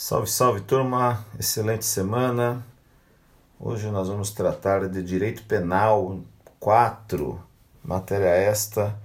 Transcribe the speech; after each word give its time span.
Salve, 0.00 0.30
salve 0.30 0.60
turma, 0.60 1.26
excelente 1.40 1.84
semana. 1.84 2.64
Hoje 3.58 3.90
nós 3.90 4.06
vamos 4.06 4.30
tratar 4.30 4.88
de 4.88 5.02
Direito 5.02 5.42
Penal 5.42 6.20
4, 6.60 7.42
matéria 7.82 8.28
esta 8.28 8.96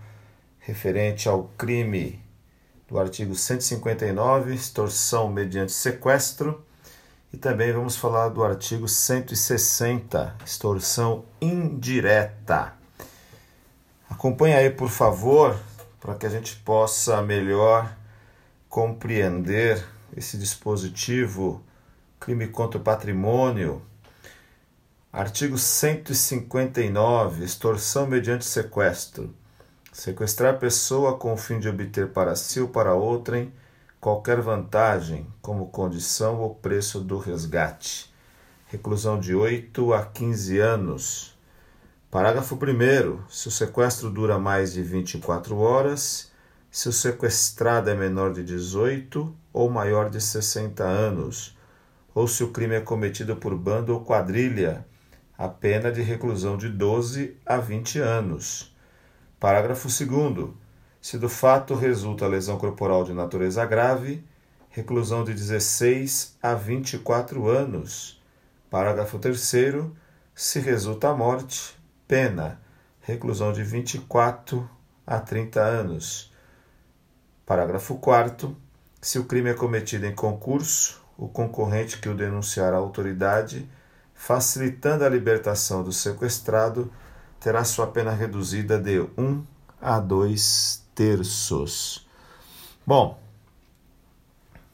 referente 0.59 1.27
ao 1.27 1.45
crime 1.57 2.23
do 2.87 2.99
artigo 2.99 3.33
159, 3.33 4.53
extorsão 4.53 5.29
mediante 5.29 5.71
sequestro, 5.71 6.63
e 7.33 7.37
também 7.37 7.73
vamos 7.73 7.95
falar 7.95 8.29
do 8.29 8.43
artigo 8.43 8.87
160, 8.87 10.35
extorsão 10.45 11.25
indireta. 11.41 12.71
Acompanhe 14.07 14.53
aí, 14.53 14.69
por 14.69 14.89
favor, 14.89 15.57
para 15.99 16.13
que 16.13 16.27
a 16.27 16.29
gente 16.29 16.55
possa 16.57 17.19
melhor 17.23 17.91
compreender 18.69 19.83
esse 20.15 20.37
dispositivo, 20.37 21.63
crime 22.19 22.47
contra 22.47 22.79
o 22.79 22.83
patrimônio. 22.83 23.81
Artigo 25.11 25.57
159, 25.57 27.43
extorsão 27.43 28.07
mediante 28.07 28.45
sequestro. 28.45 29.33
Sequestrar 29.91 30.57
pessoa 30.57 31.17
com 31.17 31.33
o 31.33 31.37
fim 31.37 31.59
de 31.59 31.69
obter 31.69 32.09
para 32.09 32.35
si 32.35 32.59
ou 32.59 32.67
para 32.67 32.95
outrem 32.95 33.53
qualquer 33.99 34.41
vantagem, 34.41 35.27
como 35.41 35.67
condição 35.67 36.39
ou 36.39 36.55
preço 36.55 36.99
do 36.99 37.17
resgate. 37.17 38.11
Reclusão 38.67 39.19
de 39.19 39.35
8 39.35 39.93
a 39.93 40.03
15 40.03 40.59
anos. 40.59 41.37
Parágrafo 42.09 42.55
1. 42.55 43.29
Se 43.29 43.47
o 43.47 43.51
sequestro 43.51 44.09
dura 44.09 44.39
mais 44.39 44.73
de 44.73 44.81
24 44.81 45.57
horas, 45.57 46.31
se 46.71 46.89
o 46.89 46.91
sequestrado 46.91 47.89
é 47.89 47.95
menor 47.95 48.33
de 48.33 48.43
18 48.43 49.42
ou 49.53 49.69
maior 49.69 50.09
de 50.09 50.19
60 50.19 50.83
anos, 50.83 51.55
ou 52.13 52.27
se 52.27 52.43
o 52.43 52.51
crime 52.51 52.75
é 52.75 52.81
cometido 52.81 53.35
por 53.35 53.55
bando 53.55 53.93
ou 53.93 54.03
quadrilha, 54.03 54.85
a 55.37 55.47
pena 55.47 55.91
de 55.91 56.01
reclusão 56.01 56.57
de 56.57 56.69
12 56.69 57.37
a 57.45 57.57
20 57.57 57.99
anos. 57.99 58.75
Parágrafo 59.39 59.87
2. 59.87 60.49
Se 61.01 61.17
do 61.17 61.27
fato 61.27 61.75
resulta 61.75 62.27
lesão 62.27 62.57
corporal 62.57 63.03
de 63.03 63.13
natureza 63.13 63.65
grave, 63.65 64.23
reclusão 64.69 65.23
de 65.23 65.33
16 65.33 66.37
a 66.41 66.53
24 66.55 67.47
anos. 67.47 68.21
Parágrafo 68.69 69.19
3. 69.19 69.53
Se 70.33 70.59
resulta 70.59 71.09
a 71.09 71.15
morte, 71.15 71.75
pena, 72.07 72.59
reclusão 73.01 73.51
de 73.51 73.63
24 73.63 74.67
a 75.05 75.19
30 75.19 75.59
anos. 75.61 76.33
Parágrafo 77.45 77.95
4. 77.95 78.62
Se 79.03 79.19
o 79.19 79.25
crime 79.25 79.49
é 79.49 79.53
cometido 79.53 80.05
em 80.05 80.15
concurso, 80.15 81.03
o 81.17 81.27
concorrente 81.27 81.97
que 81.97 82.07
o 82.07 82.15
denunciar 82.15 82.73
à 82.73 82.77
autoridade, 82.77 83.69
facilitando 84.15 85.03
a 85.03 85.09
libertação 85.09 85.83
do 85.83 85.91
sequestrado, 85.91 86.89
terá 87.37 87.65
sua 87.65 87.85
pena 87.85 88.11
reduzida 88.11 88.79
de 88.79 89.01
1 89.01 89.09
um 89.17 89.43
a 89.81 89.99
2 89.99 90.85
terços. 90.95 92.07
Bom, 92.87 93.19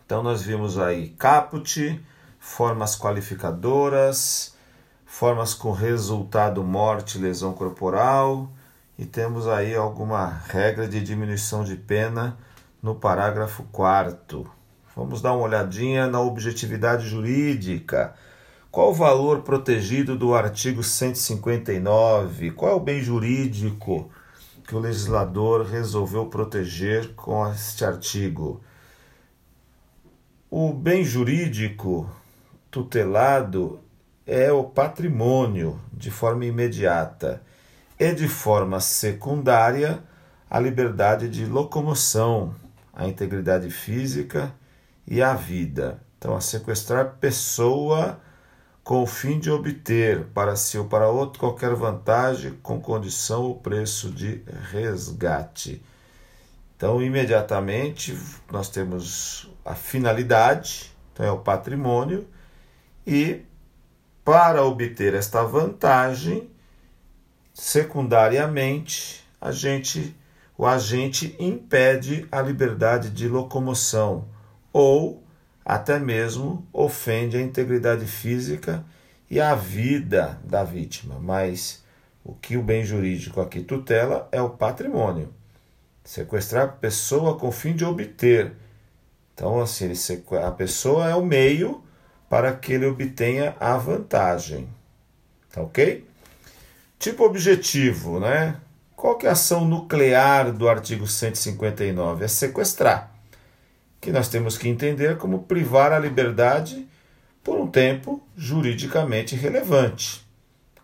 então 0.05 0.21
nós 0.21 0.43
vimos 0.43 0.77
aí 0.77 1.09
caput, 1.17 1.99
formas 2.39 2.95
qualificadoras, 2.95 4.55
formas 5.07 5.55
com 5.55 5.71
resultado 5.71 6.63
morte, 6.63 7.17
lesão 7.17 7.51
corporal, 7.51 8.47
e 8.95 9.07
temos 9.07 9.47
aí 9.47 9.73
alguma 9.73 10.27
regra 10.27 10.87
de 10.87 11.01
diminuição 11.01 11.63
de 11.63 11.75
pena 11.75 12.37
no 12.81 12.95
parágrafo 12.95 13.63
4. 13.71 14.49
Vamos 14.95 15.21
dar 15.21 15.33
uma 15.33 15.45
olhadinha 15.45 16.07
na 16.07 16.19
objetividade 16.21 17.07
jurídica. 17.07 18.13
Qual 18.71 18.91
o 18.91 18.93
valor 18.93 19.41
protegido 19.41 20.15
do 20.17 20.33
artigo 20.33 20.83
159? 20.83 22.51
Qual 22.51 22.71
é 22.71 22.75
o 22.75 22.79
bem 22.79 23.01
jurídico 23.01 24.09
que 24.67 24.75
o 24.75 24.79
legislador 24.79 25.65
resolveu 25.65 26.27
proteger 26.27 27.13
com 27.15 27.49
este 27.51 27.83
artigo? 27.83 28.61
O 30.49 30.71
bem 30.73 31.03
jurídico 31.03 32.09
tutelado 32.71 33.79
é 34.25 34.51
o 34.51 34.63
patrimônio 34.63 35.79
de 35.91 36.11
forma 36.11 36.45
imediata 36.45 37.41
e 37.99 38.13
de 38.13 38.27
forma 38.27 38.79
secundária 38.79 40.03
a 40.49 40.59
liberdade 40.59 41.29
de 41.29 41.45
locomoção, 41.45 42.55
a 42.99 43.07
integridade 43.07 43.69
física 43.71 44.53
e 45.07 45.21
a 45.21 45.33
vida. 45.33 46.01
Então, 46.17 46.35
a 46.35 46.41
sequestrar 46.41 47.15
pessoa 47.15 48.19
com 48.83 49.01
o 49.01 49.07
fim 49.07 49.39
de 49.39 49.49
obter 49.49 50.25
para 50.33 50.57
si 50.57 50.77
ou 50.77 50.83
para 50.83 51.07
outro 51.07 51.39
qualquer 51.39 51.73
vantagem 51.75 52.59
com 52.61 52.81
condição 52.81 53.43
ou 53.43 53.55
preço 53.55 54.11
de 54.11 54.43
resgate. 54.69 55.81
Então, 56.75 57.01
imediatamente, 57.01 58.19
nós 58.51 58.67
temos 58.67 59.49
a 59.63 59.75
finalidade, 59.75 60.93
então 61.13 61.25
é 61.25 61.31
o 61.31 61.39
patrimônio, 61.39 62.27
e 63.07 63.43
para 64.25 64.61
obter 64.61 65.13
esta 65.13 65.41
vantagem, 65.43 66.49
secundariamente, 67.53 69.25
a 69.39 69.53
gente 69.53 70.18
o 70.59 70.65
agente 70.65 71.37
impede 71.39 72.27
a 72.29 72.41
liberdade 72.41 73.11
de 73.11 73.29
locomoção 73.29 74.27
ou 74.73 75.23
até 75.63 75.97
mesmo 75.97 76.67
ofende 76.73 77.37
a 77.37 77.41
integridade 77.41 78.05
física 78.05 78.83
e 79.31 79.39
a 79.39 79.55
vida 79.55 80.37
da 80.43 80.65
vítima. 80.65 81.17
Mas 81.17 81.81
o 82.25 82.33
que 82.33 82.57
o 82.57 82.61
bem 82.61 82.83
jurídico 82.83 83.39
aqui 83.39 83.61
tutela 83.61 84.27
é 84.33 84.41
o 84.41 84.49
patrimônio. 84.49 85.33
Sequestrar 86.03 86.75
pessoa 86.75 87.37
com 87.37 87.53
fim 87.53 87.73
de 87.73 87.85
obter. 87.85 88.51
Então, 89.33 89.61
assim, 89.61 89.89
a 90.45 90.51
pessoa 90.51 91.07
é 91.07 91.15
o 91.15 91.25
meio 91.25 91.81
para 92.29 92.51
que 92.51 92.73
ele 92.73 92.85
obtenha 92.85 93.55
a 93.61 93.77
vantagem. 93.77 94.67
Tá 95.53 95.61
ok? 95.61 96.05
Tipo 96.99 97.23
objetivo, 97.23 98.19
né? 98.19 98.59
Qual 98.99 99.15
que 99.15 99.25
é 99.25 99.29
a 99.29 99.31
ação 99.31 99.63
nuclear 99.63 100.51
do 100.51 100.67
artigo 100.67 101.07
159? 101.07 102.25
É 102.25 102.27
sequestrar, 102.27 103.09
que 104.01 104.11
nós 104.11 104.27
temos 104.27 104.57
que 104.57 104.67
entender 104.67 105.15
como 105.15 105.43
privar 105.43 105.93
a 105.93 105.99
liberdade 105.99 106.85
por 107.41 107.57
um 107.57 107.65
tempo 107.65 108.21
juridicamente 108.35 109.37
relevante. 109.37 110.27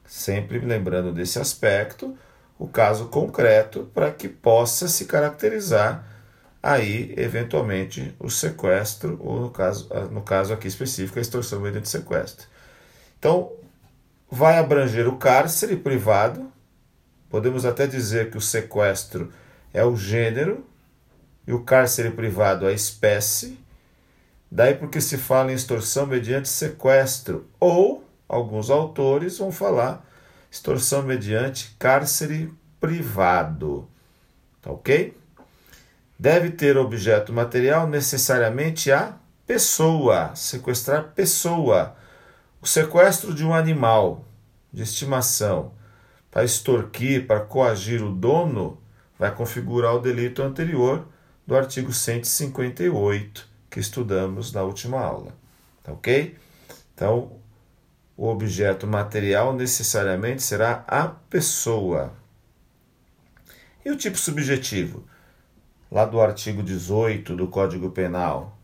Sempre 0.05 0.59
lembrando 0.59 1.11
desse 1.11 1.39
aspecto, 1.39 2.17
o 2.57 2.69
caso 2.69 3.09
concreto 3.09 3.91
para 3.93 4.09
que 4.11 4.29
possa 4.29 4.87
se 4.87 5.03
caracterizar 5.03 6.07
aí 6.63 7.13
eventualmente 7.17 8.15
o 8.17 8.29
sequestro 8.29 9.19
ou 9.21 9.41
no 9.41 9.49
caso, 9.49 9.89
no 10.09 10.21
caso 10.21 10.53
aqui 10.53 10.69
específico 10.69 11.19
a 11.19 11.21
extorsão 11.21 11.59
mediante 11.59 11.89
sequestro. 11.89 12.47
Então, 13.19 13.51
vai 14.31 14.57
abranger 14.57 15.05
o 15.05 15.17
cárcere 15.17 15.75
privado 15.75 16.54
Podemos 17.35 17.65
até 17.65 17.85
dizer 17.85 18.31
que 18.31 18.37
o 18.37 18.41
sequestro 18.41 19.29
é 19.73 19.83
o 19.83 19.93
gênero 19.93 20.65
e 21.45 21.51
o 21.51 21.65
cárcere 21.65 22.09
privado 22.11 22.65
a 22.65 22.71
espécie. 22.71 23.59
Daí 24.49 24.73
porque 24.73 25.01
se 25.01 25.17
fala 25.17 25.51
em 25.51 25.55
extorsão 25.55 26.05
mediante 26.05 26.47
sequestro, 26.47 27.45
ou 27.59 28.07
alguns 28.25 28.69
autores 28.69 29.37
vão 29.37 29.51
falar 29.51 30.09
extorsão 30.49 31.01
mediante 31.01 31.75
cárcere 31.77 32.53
privado. 32.79 33.85
Tá 34.61 34.71
ok? 34.71 35.17
Deve 36.17 36.51
ter 36.51 36.77
objeto 36.77 37.33
material 37.33 37.85
necessariamente 37.85 38.93
a 38.93 39.17
pessoa, 39.45 40.33
sequestrar 40.35 41.11
pessoa. 41.13 41.97
O 42.61 42.65
sequestro 42.65 43.33
de 43.33 43.43
um 43.43 43.53
animal 43.53 44.23
de 44.71 44.83
estimação 44.83 45.73
para 46.35 46.43
extorquir, 46.43 47.25
para 47.25 47.39
coagir 47.39 48.03
o 48.03 48.11
dono, 48.11 48.77
vai 49.17 49.33
configurar 49.33 49.95
o 49.95 50.01
delito 50.01 50.43
anterior 50.43 51.07
do 51.47 51.55
artigo 51.55 51.93
158 51.93 53.47
que 53.69 53.79
estudamos 53.79 54.51
na 54.51 54.61
última 54.61 54.99
aula. 54.99 55.31
Tá 55.81 55.93
ok? 55.93 56.35
Então, 56.93 57.31
o 58.17 58.27
objeto 58.27 58.85
material 58.85 59.55
necessariamente 59.55 60.43
será 60.43 60.83
a 60.89 61.07
pessoa. 61.07 62.11
E 63.85 63.89
o 63.89 63.95
tipo 63.95 64.17
subjetivo? 64.17 65.05
Lá 65.89 66.03
do 66.03 66.19
artigo 66.19 66.61
18 66.61 67.33
do 67.33 67.47
Código 67.47 67.91
Penal. 67.91 68.59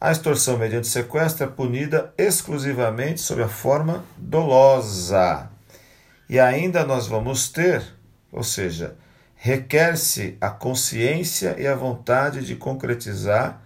A 0.00 0.10
extorsão 0.10 0.58
mediante 0.58 0.88
sequestro 0.88 1.44
é 1.44 1.46
punida 1.46 2.12
exclusivamente 2.18 3.20
sob 3.20 3.40
a 3.40 3.48
forma 3.48 4.04
dolosa. 4.18 5.54
E 6.28 6.40
ainda 6.40 6.84
nós 6.84 7.06
vamos 7.06 7.48
ter, 7.48 7.82
ou 8.32 8.42
seja, 8.42 8.96
requer-se 9.34 10.36
a 10.40 10.50
consciência 10.50 11.56
e 11.58 11.66
a 11.66 11.74
vontade 11.74 12.44
de 12.44 12.56
concretizar 12.56 13.62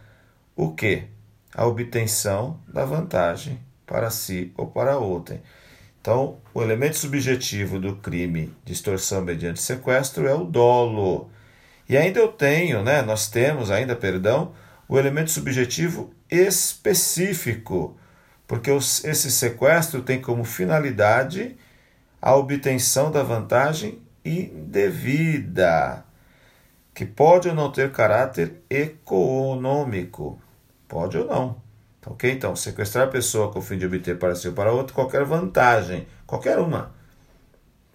o 0.54 0.72
que? 0.72 1.08
a 1.54 1.66
obtenção 1.66 2.60
da 2.68 2.84
vantagem 2.84 3.58
para 3.86 4.10
si 4.10 4.52
ou 4.56 4.66
para 4.66 4.98
outrem. 4.98 5.42
Então, 6.00 6.38
o 6.54 6.62
elemento 6.62 6.96
subjetivo 6.96 7.78
do 7.78 7.96
crime 7.96 8.54
de 8.64 8.72
extorsão 8.72 9.22
mediante 9.22 9.60
sequestro 9.60 10.26
é 10.26 10.34
o 10.34 10.44
dolo. 10.44 11.30
E 11.88 11.96
ainda 11.96 12.20
eu 12.20 12.28
tenho, 12.28 12.82
né, 12.82 13.02
nós 13.02 13.28
temos 13.28 13.70
ainda, 13.70 13.94
perdão, 13.94 14.52
o 14.88 14.98
elemento 14.98 15.30
subjetivo 15.30 16.14
específico, 16.30 17.96
porque 18.46 18.70
esse 18.70 19.30
sequestro 19.30 20.02
tem 20.02 20.20
como 20.20 20.44
finalidade 20.44 21.56
a 22.20 22.36
obtenção 22.36 23.10
da 23.10 23.22
vantagem 23.22 24.00
indevida, 24.24 26.04
que 26.94 27.06
pode 27.06 27.48
ou 27.48 27.54
não 27.54 27.72
ter 27.72 27.90
caráter 27.92 28.62
econômico. 28.68 30.38
Pode 30.86 31.16
ou 31.16 31.26
não. 31.26 31.62
Tá 32.00 32.10
ok? 32.10 32.30
Então, 32.30 32.54
sequestrar 32.54 33.08
a 33.08 33.10
pessoa 33.10 33.50
com 33.50 33.58
o 33.58 33.62
fim 33.62 33.78
de 33.78 33.86
obter 33.86 34.18
para 34.18 34.34
si 34.34 34.48
ou 34.48 34.54
para 34.54 34.72
outro 34.72 34.94
qualquer 34.94 35.24
vantagem, 35.24 36.06
qualquer 36.26 36.58
uma. 36.58 36.94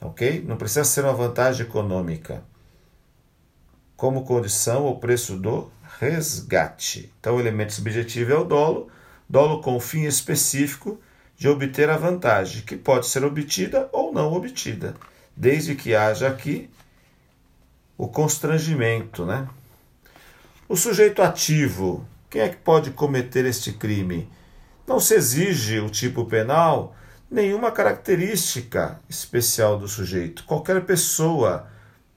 Ok? 0.02 0.44
Não 0.48 0.58
precisa 0.58 0.84
ser 0.84 1.04
uma 1.04 1.14
vantagem 1.14 1.66
econômica. 1.66 2.44
Como 3.96 4.26
condição 4.26 4.84
ou 4.84 5.00
preço 5.00 5.38
do 5.38 5.72
resgate. 6.00 7.14
Então, 7.20 7.36
o 7.36 7.40
elemento 7.40 7.74
subjetivo 7.74 8.32
é 8.32 8.38
o 8.38 8.44
dolo, 8.44 8.90
dolo 9.30 9.62
com 9.62 9.80
fim 9.80 10.04
específico 10.04 11.00
de 11.38 11.48
obter 11.48 11.90
a 11.90 11.98
vantagem, 11.98 12.64
que 12.64 12.76
pode 12.76 13.08
ser 13.08 13.24
obtida 13.24 13.90
ou 13.92 14.14
não 14.14 14.34
obtida, 14.34 14.96
desde 15.36 15.76
que 15.76 15.94
haja 15.94 16.28
aqui 16.28 16.70
o 17.98 18.08
constrangimento, 18.08 19.26
né? 19.26 19.48
O 20.68 20.76
sujeito 20.76 21.22
ativo, 21.22 22.06
quem 22.30 22.42
é 22.42 22.50
que 22.50 22.58
pode 22.58 22.92
cometer 22.92 23.46
este 23.46 23.74
crime? 23.74 24.30
Não 24.88 25.00
se 25.00 25.14
exige 25.16 25.80
o 25.80 25.90
tipo 25.90 26.26
penal 26.26 26.96
nenhuma 27.30 27.72
característica 27.72 29.00
especial 29.10 29.78
do 29.78 29.88
sujeito. 29.88 30.44
Qualquer 30.46 30.86
pessoa 30.86 31.68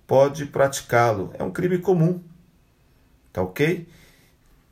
pode 0.07 0.47
praticá-lo. 0.47 1.33
É 1.39 1.43
um 1.43 1.51
crime 1.51 1.79
comum. 1.79 2.23
Tá 3.33 3.43
ok? 3.43 3.87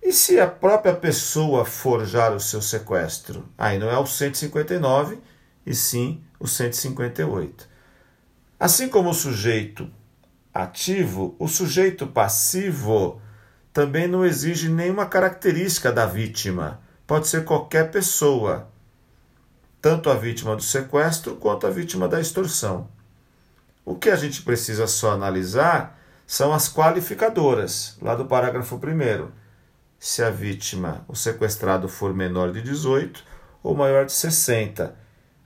E 0.06 0.12
se 0.12 0.38
a 0.38 0.47
própria 0.47 0.94
pessoa 0.94 1.64
forjar 1.64 2.32
o 2.32 2.38
seu 2.38 2.62
sequestro? 2.62 3.44
Aí 3.58 3.76
não 3.76 3.91
é 3.91 3.99
o 3.99 4.06
159, 4.06 5.19
e 5.67 5.75
sim 5.75 6.23
o 6.38 6.47
158. 6.47 7.69
Assim 8.56 8.88
como 8.88 9.11
o 9.11 9.14
sujeito 9.14 9.91
ativo, 10.55 11.35
o 11.41 11.49
sujeito 11.49 12.06
passivo 12.06 13.20
também 13.73 14.06
não 14.06 14.25
exige 14.25 14.69
nenhuma 14.69 15.06
característica 15.06 15.91
da 15.91 16.06
vítima. 16.06 16.81
Pode 17.05 17.26
ser 17.26 17.44
qualquer 17.44 17.91
pessoa, 17.91 18.69
tanto 19.82 20.08
a 20.08 20.14
vítima 20.14 20.55
do 20.55 20.62
sequestro 20.62 21.35
quanto 21.35 21.67
a 21.67 21.70
vítima 21.70 22.06
da 22.06 22.20
extorsão. 22.20 22.88
O 23.85 23.97
que 23.97 24.08
a 24.08 24.14
gente 24.14 24.43
precisa 24.43 24.87
só 24.87 25.11
analisar 25.11 26.00
são 26.25 26.53
as 26.53 26.73
qualificadoras, 26.73 27.99
lá 28.00 28.14
do 28.14 28.26
parágrafo 28.26 28.76
1 28.76 29.45
se 29.98 30.22
a 30.22 30.31
vítima, 30.31 31.04
o 31.08 31.14
sequestrado, 31.14 31.88
for 31.88 32.14
menor 32.14 32.52
de 32.52 32.62
18 32.62 33.22
ou 33.62 33.75
maior 33.75 34.06
de 34.06 34.12
60. 34.12 34.94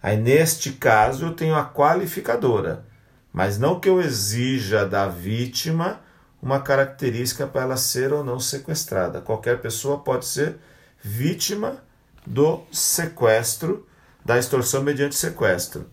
Aí, 0.03 0.17
neste 0.17 0.73
caso, 0.73 1.27
eu 1.27 1.35
tenho 1.35 1.55
a 1.55 1.65
qualificadora, 1.65 2.85
mas 3.33 3.59
não 3.59 3.79
que 3.79 3.89
eu 3.89 4.01
exija 4.01 4.87
da 4.87 5.09
vítima 5.09 6.01
uma 6.43 6.61
característica 6.61 7.47
para 7.47 7.63
ela 7.63 7.77
ser 7.77 8.13
ou 8.13 8.25
não 8.25 8.41
sequestrada. 8.41 9.21
Qualquer 9.21 9.61
pessoa 9.61 9.99
pode 9.99 10.27
ser 10.27 10.57
vítima 11.03 11.83
do 12.27 12.63
sequestro, 12.73 13.87
da 14.25 14.39
extorsão 14.39 14.83
mediante 14.83 15.15
sequestro. 15.15 15.87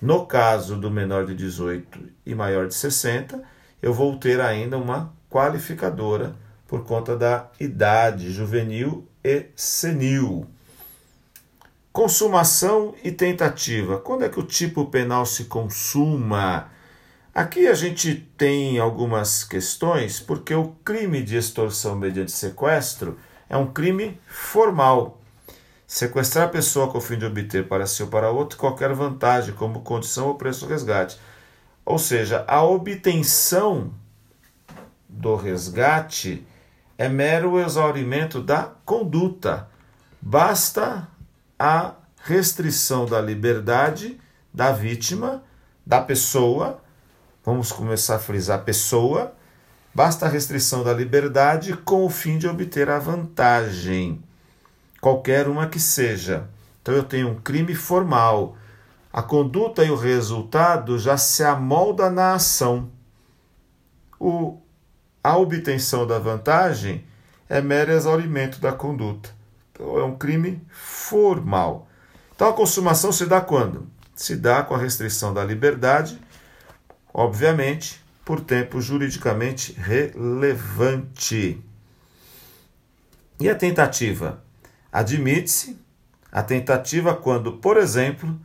No 0.00 0.26
caso 0.26 0.76
do 0.76 0.90
menor 0.90 1.26
de 1.26 1.34
18 1.34 1.98
e 2.26 2.34
maior 2.34 2.66
de 2.66 2.74
60, 2.74 3.42
eu 3.80 3.92
vou 3.92 4.16
ter 4.18 4.40
ainda 4.40 4.76
uma 4.76 5.12
qualificadora 5.30 6.34
por 6.66 6.84
conta 6.84 7.16
da 7.16 7.50
idade 7.60 8.32
juvenil 8.32 9.06
e 9.22 9.46
senil. 9.54 10.46
Consumação 11.92 12.94
e 13.04 13.12
tentativa. 13.12 13.98
Quando 13.98 14.24
é 14.24 14.28
que 14.28 14.40
o 14.40 14.42
tipo 14.42 14.86
penal 14.86 15.24
se 15.24 15.44
consuma? 15.44 16.68
Aqui 17.34 17.66
a 17.66 17.74
gente 17.74 18.14
tem 18.36 18.78
algumas 18.78 19.44
questões, 19.44 20.20
porque 20.20 20.54
o 20.54 20.68
crime 20.84 21.22
de 21.22 21.36
extorsão 21.36 21.96
mediante 21.96 22.32
sequestro 22.32 23.18
é 23.48 23.56
um 23.56 23.72
crime 23.72 24.18
formal. 24.26 25.20
Sequestrar 25.86 26.46
a 26.46 26.50
pessoa 26.50 26.90
com 26.90 26.98
o 26.98 27.00
fim 27.00 27.18
de 27.18 27.26
obter 27.26 27.68
para 27.68 27.86
si 27.86 28.02
ou 28.02 28.08
para 28.08 28.30
outro 28.30 28.58
qualquer 28.58 28.92
vantagem, 28.92 29.54
como 29.54 29.82
condição 29.82 30.28
ou 30.28 30.34
preço 30.34 30.64
do 30.64 30.70
resgate. 30.70 31.18
Ou 31.84 31.98
seja, 31.98 32.44
a 32.48 32.62
obtenção 32.62 33.92
do 35.08 35.36
resgate 35.36 36.44
é 36.96 37.08
mero 37.08 37.58
exaurimento 37.58 38.40
da 38.40 38.70
conduta. 38.84 39.68
Basta 40.20 41.08
a 41.58 41.94
restrição 42.22 43.06
da 43.06 43.20
liberdade 43.20 44.20
da 44.52 44.72
vítima, 44.72 45.42
da 45.84 46.00
pessoa, 46.00 46.80
vamos 47.44 47.72
começar 47.72 48.16
a 48.16 48.20
frisar 48.20 48.62
pessoa, 48.64 49.34
basta 49.92 50.26
a 50.26 50.28
restrição 50.28 50.84
da 50.84 50.92
liberdade 50.92 51.76
com 51.76 52.04
o 52.04 52.08
fim 52.08 52.38
de 52.38 52.46
obter 52.46 52.88
a 52.88 52.98
vantagem, 52.98 54.22
qualquer 55.00 55.48
uma 55.48 55.66
que 55.66 55.80
seja. 55.80 56.48
Então 56.80 56.94
eu 56.94 57.02
tenho 57.02 57.30
um 57.30 57.34
crime 57.34 57.74
formal. 57.74 58.56
A 59.12 59.22
conduta 59.22 59.84
e 59.84 59.90
o 59.90 59.96
resultado 59.96 60.98
já 60.98 61.16
se 61.16 61.42
amolda 61.42 62.10
na 62.10 62.34
ação. 62.34 62.90
O 64.18 64.58
a 65.24 65.38
obtenção 65.38 66.06
da 66.06 66.18
vantagem 66.18 67.02
é 67.48 67.62
mero 67.62 67.90
exaurimento 67.90 68.60
da 68.60 68.72
conduta. 68.72 69.30
Então, 69.72 69.98
é 69.98 70.04
um 70.04 70.18
crime 70.18 70.62
formal. 70.70 71.88
Então, 72.36 72.50
a 72.50 72.52
consumação 72.52 73.10
se 73.10 73.24
dá 73.24 73.40
quando? 73.40 73.88
Se 74.14 74.36
dá 74.36 74.62
com 74.62 74.74
a 74.74 74.78
restrição 74.78 75.32
da 75.32 75.42
liberdade, 75.42 76.20
obviamente, 77.12 78.04
por 78.22 78.38
tempo 78.40 78.82
juridicamente 78.82 79.72
relevante. 79.72 81.58
E 83.40 83.48
a 83.48 83.54
tentativa? 83.54 84.44
Admite-se 84.92 85.78
a 86.30 86.42
tentativa 86.42 87.14
quando, 87.14 87.54
por 87.54 87.78
exemplo, 87.78 88.38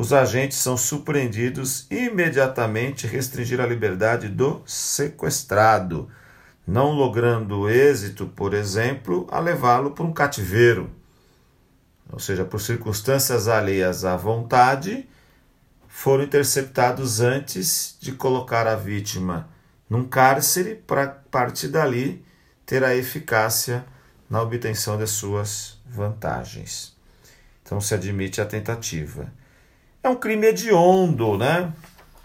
os 0.00 0.12
agentes 0.12 0.58
são 0.58 0.76
surpreendidos 0.76 1.84
imediatamente 1.90 3.04
restringir 3.04 3.60
a 3.60 3.66
liberdade 3.66 4.28
do 4.28 4.62
sequestrado, 4.64 6.08
não 6.64 6.92
logrando 6.92 7.68
êxito, 7.68 8.28
por 8.28 8.54
exemplo, 8.54 9.26
a 9.28 9.40
levá-lo 9.40 9.90
para 9.90 10.04
um 10.04 10.12
cativeiro, 10.12 10.88
ou 12.12 12.20
seja, 12.20 12.44
por 12.44 12.60
circunstâncias 12.60 13.48
alheias 13.48 14.04
à 14.04 14.16
vontade, 14.16 15.04
foram 15.88 16.22
interceptados 16.22 17.20
antes 17.20 17.96
de 18.00 18.12
colocar 18.12 18.68
a 18.68 18.76
vítima 18.76 19.48
num 19.90 20.04
cárcere 20.04 20.76
para 20.76 21.08
partir 21.08 21.66
dali 21.66 22.24
ter 22.64 22.84
a 22.84 22.94
eficácia 22.94 23.84
na 24.30 24.40
obtenção 24.40 24.96
de 24.96 25.08
suas 25.08 25.76
vantagens. 25.84 26.96
Então 27.64 27.80
se 27.80 27.94
admite 27.94 28.40
a 28.40 28.46
tentativa. 28.46 29.36
É 30.08 30.10
um 30.10 30.16
crime 30.16 30.46
hediondo, 30.46 31.36
né? 31.36 31.70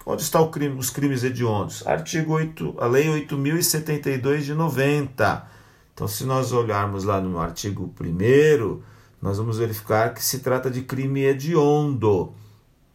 Onde 0.06 0.22
estão 0.22 0.50
crime, 0.50 0.80
os 0.80 0.90
crimes 0.90 1.22
hediondos? 1.22 1.86
Artigo 1.86 2.32
8, 2.32 2.76
a 2.80 2.88
Lei 2.88 3.08
8.072 3.08 4.44
de 4.44 4.54
90. 4.54 5.46
Então, 5.94 6.08
se 6.08 6.24
nós 6.24 6.54
olharmos 6.54 7.04
lá 7.04 7.20
no 7.20 7.38
artigo 7.38 7.94
1, 8.00 8.82
nós 9.22 9.38
vamos 9.38 9.58
verificar 9.58 10.14
que 10.14 10.24
se 10.24 10.40
trata 10.40 10.72
de 10.72 10.84
crime 10.84 11.26
hediondo. 11.26 12.34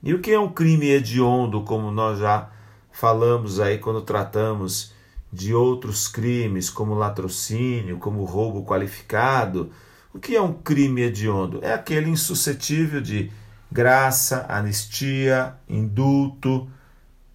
E 0.03 0.15
o 0.15 0.21
que 0.21 0.31
é 0.31 0.41
um 0.41 0.49
crime 0.49 0.89
hediondo, 0.89 1.65
como 1.65 1.91
nós 1.91 2.21
já 2.21 2.49
falamos 2.91 3.61
aí 3.61 3.77
quando 3.77 4.01
tratamos 4.01 4.95
de 5.31 5.53
outros 5.53 6.09
crimes, 6.09 6.71
como 6.71 6.95
latrocínio, 6.95 7.99
como 7.99 8.25
roubo 8.25 8.65
qualificado? 8.65 9.71
O 10.15 10.19
que 10.19 10.35
é 10.35 10.41
um 10.41 10.55
crime 10.55 11.03
hediondo? 11.03 11.59
É 11.61 11.75
aquele 11.75 12.09
insuscetível 12.09 13.03
de 13.03 13.31
graça, 13.71 14.47
anistia, 14.49 15.55
indulto. 15.69 16.69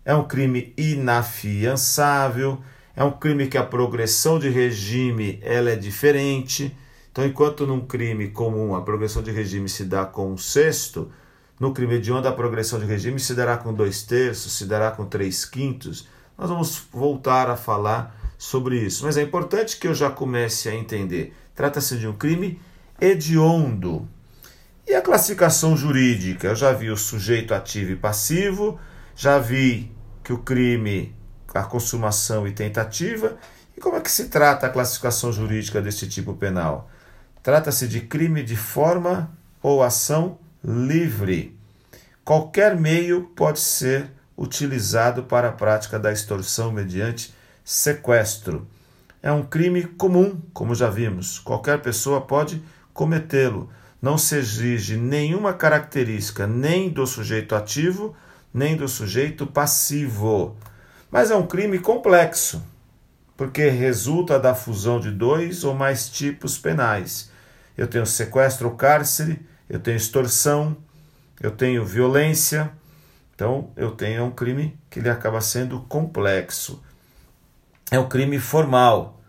É 0.05 0.13
um 0.13 0.27
crime 0.27 0.73
inafiançável, 0.77 2.61
é 2.95 3.03
um 3.03 3.11
crime 3.11 3.47
que 3.47 3.57
a 3.57 3.63
progressão 3.63 4.37
de 4.37 4.49
regime 4.49 5.39
ela 5.41 5.69
é 5.71 5.75
diferente. 5.75 6.75
Então, 7.11 7.25
enquanto 7.25 7.65
num 7.65 7.85
crime 7.85 8.29
comum 8.29 8.75
a 8.75 8.81
progressão 8.81 9.21
de 9.21 9.31
regime 9.31 9.69
se 9.69 9.85
dá 9.85 10.05
com 10.05 10.33
um 10.33 10.37
sexto, 10.37 11.11
no 11.59 11.71
crime 11.73 11.99
de 11.99 12.11
onda 12.11 12.29
a 12.29 12.33
progressão 12.33 12.79
de 12.79 12.85
regime 12.85 13.19
se 13.19 13.33
dará 13.33 13.55
com 13.55 13.73
dois 13.73 14.03
terços, 14.03 14.53
se 14.53 14.65
dará 14.65 14.91
com 14.91 15.05
três 15.05 15.45
quintos. 15.45 16.07
Nós 16.37 16.49
vamos 16.49 16.83
voltar 16.91 17.49
a 17.49 17.55
falar 17.55 18.19
sobre 18.37 18.77
isso. 18.77 19.05
Mas 19.05 19.15
é 19.15 19.21
importante 19.21 19.77
que 19.77 19.87
eu 19.87 19.93
já 19.93 20.09
comece 20.09 20.67
a 20.67 20.75
entender. 20.75 21.33
Trata-se 21.55 21.97
de 21.97 22.07
um 22.07 22.13
crime 22.13 22.59
hediondo. 22.99 24.07
E 24.85 24.93
a 24.93 25.01
classificação 25.01 25.77
jurídica? 25.77 26.47
Eu 26.47 26.55
já 26.55 26.73
vi 26.73 26.89
o 26.89 26.97
sujeito 26.97 27.53
ativo 27.53 27.91
e 27.91 27.95
passivo, 27.95 28.77
já 29.15 29.39
vi 29.39 29.89
que 30.21 30.33
o 30.33 30.39
crime, 30.39 31.15
a 31.53 31.63
consumação 31.63 32.45
e 32.45 32.51
tentativa. 32.51 33.37
E 33.77 33.79
como 33.79 33.95
é 33.95 34.01
que 34.01 34.11
se 34.11 34.25
trata 34.25 34.67
a 34.67 34.69
classificação 34.69 35.31
jurídica 35.31 35.81
desse 35.81 36.07
tipo 36.07 36.33
penal? 36.33 36.89
Trata-se 37.41 37.87
de 37.87 38.01
crime 38.01 38.43
de 38.43 38.57
forma 38.57 39.31
ou 39.61 39.81
ação 39.81 40.37
livre. 40.63 41.57
Qualquer 42.25 42.75
meio 42.75 43.31
pode 43.35 43.61
ser 43.61 44.11
utilizado 44.37 45.23
para 45.23 45.49
a 45.49 45.53
prática 45.53 45.97
da 45.97 46.11
extorsão 46.11 46.71
mediante 46.73 47.33
sequestro. 47.63 48.67
É 49.21 49.31
um 49.31 49.43
crime 49.43 49.83
comum, 49.83 50.41
como 50.53 50.75
já 50.75 50.89
vimos. 50.89 51.39
Qualquer 51.39 51.81
pessoa 51.81 52.19
pode 52.19 52.61
cometê-lo. 52.93 53.69
Não 54.03 54.17
se 54.17 54.36
exige 54.36 54.98
nenhuma 54.98 55.53
característica 55.53 56.45
nem 56.45 56.89
do 56.89 57.07
sujeito 57.07 57.55
ativo, 57.55 58.13
nem 58.53 58.75
do 58.75 58.86
sujeito 58.86 59.48
passivo. 59.48 60.57
Mas 61.10 61.31
é 61.31 61.38
um 61.38 61.48
crime 61.48 61.79
complexo, 61.79 62.62
porque 63.38 63.69
resulta 63.69 64.38
da 64.38 64.53
fusão 64.53 65.00
de 65.00 65.10
dois 65.10 65.63
ou 65.63 65.74
mais 65.74 66.10
tipos 66.10 66.57
penais. 66.57 67.31
Eu 67.77 67.88
tenho 67.88 68.05
sequestro 68.05 68.67
ou 68.67 68.75
cárcere, 68.75 69.39
eu 69.69 69.79
tenho 69.79 69.95
extorsão, 69.95 70.75
eu 71.39 71.51
tenho 71.51 71.86
violência. 71.86 72.74
Então, 73.33 73.72
eu 73.74 73.91
tenho 73.91 74.25
um 74.25 74.31
crime 74.31 74.77
que 74.89 75.00
ele 75.00 75.10
acaba 75.10 75.39
sendo 75.39 75.79
complexo. 75.79 76.83
É 77.89 77.98
um 77.98 78.10
crime 78.10 78.38
formal. 78.38 79.22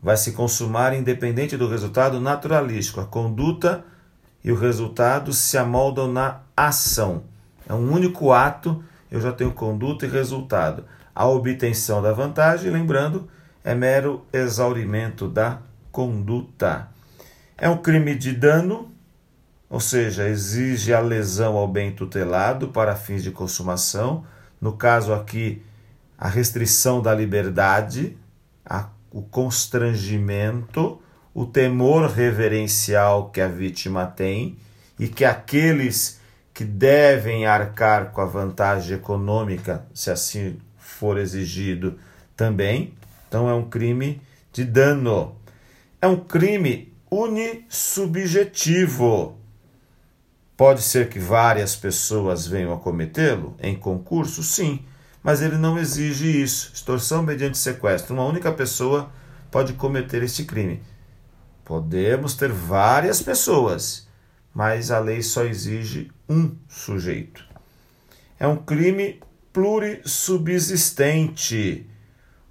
Vai 0.00 0.16
se 0.16 0.30
consumar 0.30 0.94
independente 0.94 1.56
do 1.56 1.68
resultado 1.68 2.20
naturalístico. 2.20 3.00
A 3.00 3.04
conduta 3.04 3.84
e 4.42 4.50
o 4.50 4.56
resultado 4.56 5.32
se 5.32 5.56
amoldam 5.58 6.10
na 6.10 6.40
ação. 6.56 7.24
É 7.68 7.74
um 7.74 7.92
único 7.92 8.32
ato, 8.32 8.82
eu 9.10 9.20
já 9.20 9.32
tenho 9.32 9.52
conduta 9.52 10.06
e 10.06 10.08
resultado. 10.08 10.84
A 11.14 11.26
obtenção 11.26 12.00
da 12.00 12.12
vantagem, 12.12 12.70
lembrando, 12.70 13.28
é 13.62 13.74
mero 13.74 14.24
exaurimento 14.32 15.28
da 15.28 15.58
conduta. 15.92 16.88
É 17.56 17.68
um 17.68 17.76
crime 17.76 18.14
de 18.14 18.32
dano, 18.32 18.90
ou 19.68 19.80
seja, 19.80 20.28
exige 20.28 20.94
a 20.94 21.00
lesão 21.00 21.56
ao 21.56 21.68
bem 21.68 21.92
tutelado 21.92 22.68
para 22.68 22.96
fins 22.96 23.22
de 23.22 23.30
consumação. 23.30 24.24
No 24.60 24.72
caso 24.72 25.12
aqui, 25.12 25.62
a 26.18 26.28
restrição 26.28 27.00
da 27.00 27.14
liberdade, 27.14 28.16
a, 28.64 28.88
o 29.10 29.22
constrangimento, 29.22 31.00
o 31.34 31.46
temor 31.46 32.10
reverencial 32.10 33.30
que 33.30 33.40
a 33.40 33.48
vítima 33.48 34.06
tem 34.06 34.56
e 34.98 35.08
que 35.08 35.24
aqueles 35.24 36.20
que 36.52 36.64
devem 36.64 37.46
arcar 37.46 38.10
com 38.12 38.20
a 38.20 38.26
vantagem 38.26 38.96
econômica, 38.96 39.86
se 39.94 40.10
assim 40.10 40.58
for 40.78 41.16
exigido, 41.16 41.98
também. 42.36 42.92
Então 43.28 43.48
é 43.48 43.54
um 43.54 43.66
crime 43.68 44.20
de 44.52 44.64
dano. 44.64 45.36
É 46.02 46.06
um 46.06 46.16
crime 46.16 46.92
unissubjetivo. 47.10 49.38
Pode 50.56 50.82
ser 50.82 51.08
que 51.08 51.18
várias 51.18 51.74
pessoas 51.74 52.46
venham 52.46 52.74
a 52.74 52.78
cometê-lo 52.78 53.56
em 53.62 53.74
concurso? 53.74 54.42
Sim, 54.42 54.84
mas 55.22 55.40
ele 55.40 55.56
não 55.56 55.78
exige 55.78 56.42
isso. 56.42 56.72
Extorsão 56.74 57.22
mediante 57.22 57.56
sequestro. 57.56 58.12
Uma 58.14 58.26
única 58.26 58.52
pessoa 58.52 59.10
pode 59.50 59.72
cometer 59.72 60.22
este 60.22 60.44
crime. 60.44 60.82
Podemos 61.70 62.34
ter 62.34 62.50
várias 62.50 63.22
pessoas, 63.22 64.08
mas 64.52 64.90
a 64.90 64.98
lei 64.98 65.22
só 65.22 65.44
exige 65.44 66.10
um 66.28 66.56
sujeito. 66.68 67.44
É 68.40 68.48
um 68.48 68.56
crime 68.56 69.20
plurissubsistente, 69.52 71.88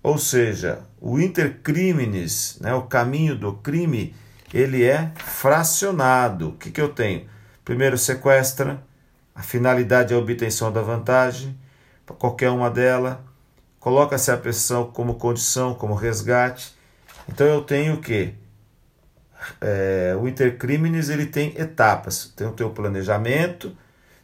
ou 0.02 0.18
seja, 0.18 0.86
o 1.02 1.20
intercriminis, 1.20 2.60
né, 2.62 2.74
o 2.74 2.84
caminho 2.84 3.36
do 3.36 3.52
crime, 3.52 4.16
ele 4.54 4.86
é 4.86 5.12
fracionado. 5.18 6.52
O 6.52 6.54
que, 6.54 6.72
que 6.72 6.80
eu 6.80 6.88
tenho? 6.88 7.28
Primeiro, 7.66 7.98
sequestra, 7.98 8.82
a 9.36 9.44
finalidade 9.44 10.14
é 10.14 10.16
a 10.16 10.20
obtenção 10.20 10.72
da 10.72 10.82
vantagem, 10.82 11.60
qualquer 12.18 12.52
uma 12.52 12.70
delas, 12.70 13.18
coloca-se 13.82 14.32
a 14.32 14.38
pressão 14.38 14.90
como 14.90 15.16
condição, 15.16 15.76
como 15.76 15.94
resgate. 15.94 16.74
Então 17.28 17.46
eu 17.46 17.62
tenho 17.62 17.96
o 17.96 18.02
que? 18.02 18.34
É, 19.62 20.16
o 20.20 20.28
intercrimes 20.28 21.10
ele 21.10 21.26
tem 21.26 21.54
etapas. 21.58 22.32
Tem 22.36 22.48
o 22.48 22.52
teu 22.52 22.70
planejamento, 22.70 23.76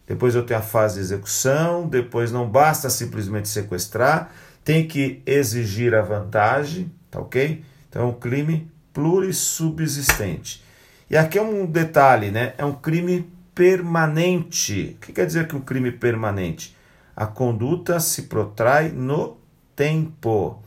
depois 0.08 0.36
eu 0.36 0.44
tenho 0.46 0.60
a 0.60 0.64
fase 0.64 0.96
de 0.96 1.02
execução, 1.02 1.88
depois 1.88 2.32
não 2.32 2.48
basta 2.48 2.90
simplesmente 2.90 3.50
sequestrar, 3.50 4.32
tem 4.64 4.88
que 4.88 5.22
exigir 5.26 5.96
a 5.96 6.02
vantagem, 6.02 6.92
tá 7.10 7.20
ok? 7.20 7.64
Então 7.90 8.04
é 8.04 8.06
um 8.06 8.14
crime 8.14 8.70
plurissubsistente. 8.94 10.64
E 11.10 11.18
aqui 11.18 11.38
é 11.38 11.42
um 11.42 11.66
detalhe, 11.66 12.32
né? 12.32 12.54
É 12.58 12.66
um 12.66 12.74
crime 12.74 13.30
permanente. 13.54 14.98
O 14.98 15.06
que 15.06 15.14
quer 15.14 15.26
dizer 15.26 15.48
que 15.48 15.56
um 15.56 15.62
crime 15.62 15.92
permanente? 15.92 16.76
A 17.16 17.26
conduta 17.26 18.00
se 18.00 18.24
protrai 18.24 18.90
no 18.90 19.38
tempo. 19.76 20.62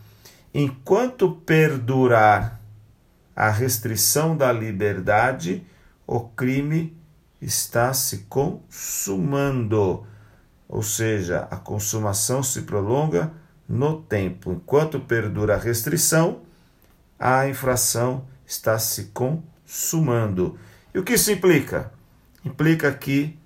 Enquanto 0.54 1.32
perdurar 1.32 2.57
a 3.38 3.50
restrição 3.50 4.36
da 4.36 4.50
liberdade, 4.50 5.64
o 6.04 6.18
crime 6.18 6.98
está 7.40 7.94
se 7.94 8.26
consumando. 8.28 10.04
Ou 10.68 10.82
seja, 10.82 11.46
a 11.48 11.54
consumação 11.56 12.42
se 12.42 12.62
prolonga 12.62 13.30
no 13.68 14.02
tempo. 14.02 14.50
Enquanto 14.50 14.98
perdura 14.98 15.54
a 15.54 15.56
restrição, 15.56 16.40
a 17.16 17.46
infração 17.48 18.26
está 18.44 18.76
se 18.76 19.12
consumando. 19.14 20.58
E 20.92 20.98
o 20.98 21.04
que 21.04 21.12
isso 21.12 21.30
implica? 21.30 21.92
Implica 22.44 22.92
que 22.92 23.38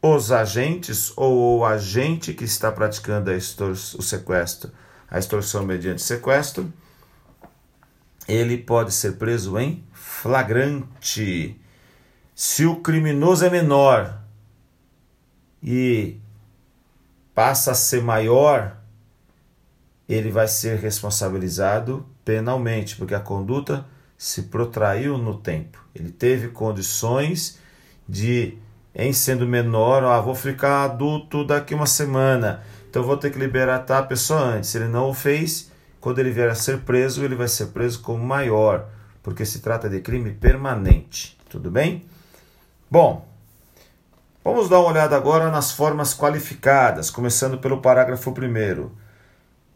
os 0.00 0.30
agentes 0.30 1.12
ou 1.16 1.58
o 1.58 1.64
agente 1.64 2.32
que 2.32 2.44
está 2.44 2.70
praticando 2.70 3.32
o 3.32 3.74
sequestro, 3.74 4.70
a 5.10 5.18
extorsão 5.18 5.64
mediante 5.64 6.02
sequestro, 6.02 6.72
ele 8.28 8.56
pode 8.58 8.92
ser 8.92 9.12
preso 9.12 9.58
em 9.58 9.84
flagrante. 9.92 11.60
Se 12.34 12.64
o 12.66 12.76
criminoso 12.76 13.44
é 13.44 13.50
menor 13.50 14.20
e 15.62 16.18
passa 17.34 17.72
a 17.72 17.74
ser 17.74 18.02
maior, 18.02 18.76
ele 20.08 20.30
vai 20.30 20.48
ser 20.48 20.78
responsabilizado 20.78 22.06
penalmente, 22.24 22.96
porque 22.96 23.14
a 23.14 23.20
conduta 23.20 23.86
se 24.16 24.42
protraiu 24.42 25.18
no 25.18 25.38
tempo. 25.38 25.84
Ele 25.94 26.10
teve 26.10 26.48
condições 26.48 27.58
de 28.08 28.58
em 28.94 29.12
sendo 29.12 29.46
menor, 29.46 30.04
ah, 30.04 30.20
vou 30.20 30.34
ficar 30.34 30.84
adulto 30.84 31.44
daqui 31.44 31.74
uma 31.74 31.86
semana, 31.86 32.62
então 32.88 33.02
vou 33.02 33.16
ter 33.16 33.30
que 33.30 33.38
liberar 33.38 33.86
a 33.88 34.02
pessoa 34.02 34.40
antes. 34.40 34.74
Ele 34.74 34.86
não 34.86 35.08
o 35.08 35.14
fez, 35.14 35.71
quando 36.02 36.18
ele 36.18 36.32
vier 36.32 36.50
a 36.50 36.54
ser 36.54 36.80
preso, 36.80 37.24
ele 37.24 37.36
vai 37.36 37.46
ser 37.46 37.66
preso 37.66 38.02
como 38.02 38.22
maior, 38.22 38.88
porque 39.22 39.46
se 39.46 39.60
trata 39.60 39.88
de 39.88 40.00
crime 40.00 40.32
permanente. 40.32 41.38
Tudo 41.48 41.70
bem? 41.70 42.04
Bom, 42.90 43.24
vamos 44.42 44.68
dar 44.68 44.80
uma 44.80 44.90
olhada 44.90 45.16
agora 45.16 45.48
nas 45.48 45.70
formas 45.70 46.12
qualificadas, 46.12 47.08
começando 47.08 47.56
pelo 47.56 47.80
parágrafo 47.80 48.30
1. 48.30 48.90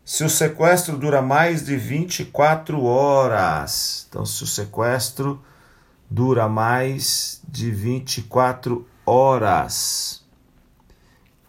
Se 0.05 0.25
o 0.25 0.29
sequestro 0.29 0.99
dura 0.99 1.23
mais 1.23 1.65
de 1.65 1.77
24 1.77 2.83
horas, 2.83 4.09
então 4.09 4.27
se 4.27 4.43
o 4.43 4.49
sequestro 4.49 5.41
dura 6.11 6.49
mais 6.49 7.41
de 7.47 7.71
24 7.71 8.85
horas. 9.07 10.25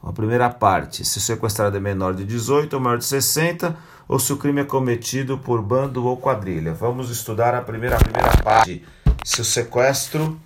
A 0.03 0.13
primeira 0.13 0.51
parte, 0.51 1.03
se 1.03 1.17
o 1.17 1.21
sequestrado 1.21 1.75
é 1.75 1.79
menor 1.79 2.13
de 2.13 2.23
18 2.23 2.73
ou 2.75 2.79
maior 2.79 2.99
de 2.99 3.05
60, 3.05 3.75
ou 4.07 4.19
se 4.19 4.31
o 4.31 4.37
crime 4.37 4.61
é 4.61 4.63
cometido 4.63 5.37
por 5.37 5.61
bando 5.61 6.05
ou 6.05 6.17
quadrilha. 6.17 6.73
Vamos 6.73 7.09
estudar 7.09 7.53
a 7.53 7.61
primeira, 7.61 7.97
a 7.97 7.99
primeira 7.99 8.37
parte. 8.43 8.83
Se 9.23 9.41
o 9.41 9.45
sequestro 9.45 10.39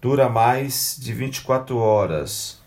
dura 0.00 0.28
mais 0.28 0.96
de 1.00 1.12
24 1.12 1.76
horas. 1.76 2.60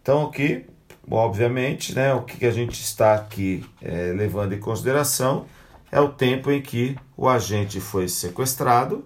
Então, 0.00 0.26
aqui, 0.26 0.64
obviamente, 1.10 1.94
né, 1.94 2.12
o 2.14 2.22
que 2.22 2.44
a 2.46 2.50
gente 2.50 2.80
está 2.80 3.14
aqui 3.14 3.64
é, 3.80 4.12
levando 4.16 4.52
em 4.52 4.58
consideração 4.58 5.46
é 5.90 6.00
o 6.00 6.08
tempo 6.08 6.50
em 6.50 6.60
que 6.62 6.96
o 7.16 7.28
agente 7.28 7.80
foi 7.80 8.08
sequestrado 8.08 9.04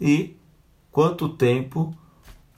e 0.00 0.36
quanto 0.90 1.28
tempo 1.28 1.94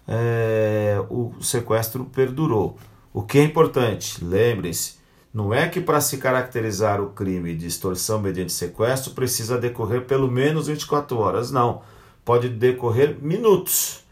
é, 0.07 1.02
o 1.11 1.33
sequestro 1.43 2.04
perdurou. 2.04 2.78
O 3.12 3.23
que 3.23 3.38
é 3.38 3.45
importante, 3.45 4.25
lembrem-se, 4.25 4.95
não 5.35 5.53
é 5.53 5.69
que 5.69 5.81
para 5.81 6.00
se 6.00 6.19
caracterizar 6.19 7.00
o 7.00 7.11
crime 7.11 7.57
de 7.57 7.67
extorsão 7.67 8.21
mediante 8.21 8.53
sequestro 8.53 9.14
precisa 9.14 9.59
decorrer 9.59 10.07
pelo 10.07 10.31
menos 10.31 10.69
24 10.69 11.19
horas, 11.19 11.50
não. 11.50 11.83
pode 12.25 12.49
decorrer 12.49 13.19
minutos. 13.21 14.05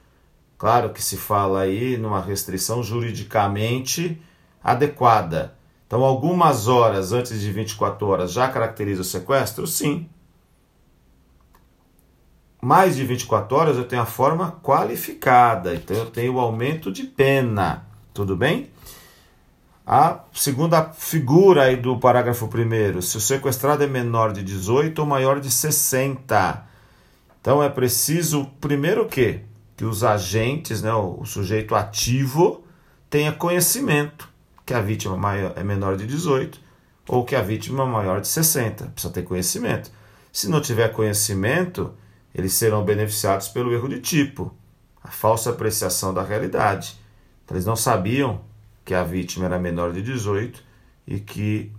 Claro 0.59 0.91
que 0.91 1.00
se 1.00 1.17
fala 1.17 1.61
aí 1.61 1.97
numa 1.97 2.21
restrição 2.21 2.83
juridicamente 2.83 4.21
adequada. 4.62 5.55
Então, 5.87 6.02
algumas 6.02 6.67
horas 6.67 7.12
antes 7.12 7.41
de 7.41 7.52
24 7.52 8.05
horas 8.05 8.33
já 8.33 8.49
caracteriza 8.49 9.02
o 9.02 9.05
sequestro? 9.05 9.64
Sim. 9.64 10.09
Mais 12.61 12.97
de 12.97 13.05
24 13.05 13.57
horas 13.57 13.76
eu 13.76 13.85
tenho 13.85 14.02
a 14.02 14.07
forma 14.07 14.59
qualificada, 14.62 15.73
então 15.75 15.97
eu 15.97 16.07
tenho 16.07 16.35
o 16.35 16.41
aumento 16.41 16.91
de 16.91 17.05
pena. 17.05 17.87
Tudo 18.12 18.37
bem? 18.37 18.72
A 19.87 20.21
segunda 20.33 20.93
figura 20.93 21.65
aí 21.65 21.77
do 21.77 21.99
parágrafo 21.99 22.47
primeiro, 22.47 23.03
se 23.03 23.17
o 23.17 23.21
sequestrado 23.21 23.83
é 23.83 23.87
menor 23.87 24.33
de 24.33 24.43
18 24.43 24.99
ou 25.01 25.07
maior 25.07 25.41
de 25.41 25.51
60. 25.51 26.65
Então 27.41 27.61
é 27.62 27.69
preciso, 27.69 28.47
primeiro 28.61 29.03
o 29.03 29.09
quê? 29.09 29.41
Que 29.77 29.85
os 29.85 30.05
agentes, 30.05 30.83
né, 30.83 30.95
o 30.95 31.25
sujeito 31.25 31.75
ativo, 31.75 32.65
tenha 33.11 33.33
conhecimento 33.33 34.29
que 34.65 34.73
a 34.73 34.81
vítima 34.81 35.17
maior, 35.17 35.53
é 35.57 35.65
menor 35.65 35.97
de 35.97 36.07
18 36.07 36.61
ou 37.09 37.25
que 37.25 37.35
a 37.35 37.43
vítima 37.43 37.83
é 37.83 37.87
maior 37.87 38.21
de 38.21 38.29
60. 38.29 38.87
Precisa 38.87 39.12
ter 39.12 39.23
conhecimento. 39.23 39.91
Se 40.33 40.49
não 40.49 40.61
tiver 40.61 40.93
conhecimento, 40.93 41.93
eles 42.33 42.53
serão 42.53 42.85
beneficiados 42.85 43.49
pelo 43.49 43.73
erro 43.73 43.89
de 43.89 44.01
tipo, 44.01 44.55
a 45.03 45.09
falsa 45.09 45.51
apreciação 45.51 46.15
da 46.15 46.23
realidade. 46.23 46.97
Então, 47.45 47.57
eles 47.57 47.67
não 47.67 47.75
sabiam 47.77 48.41
que 48.85 48.95
a 48.95 49.03
vítima 49.05 49.47
era 49.47 49.59
menor 49.59 49.93
de 49.93 50.03
18 50.03 50.62
e 51.07 51.21
que 51.21 51.73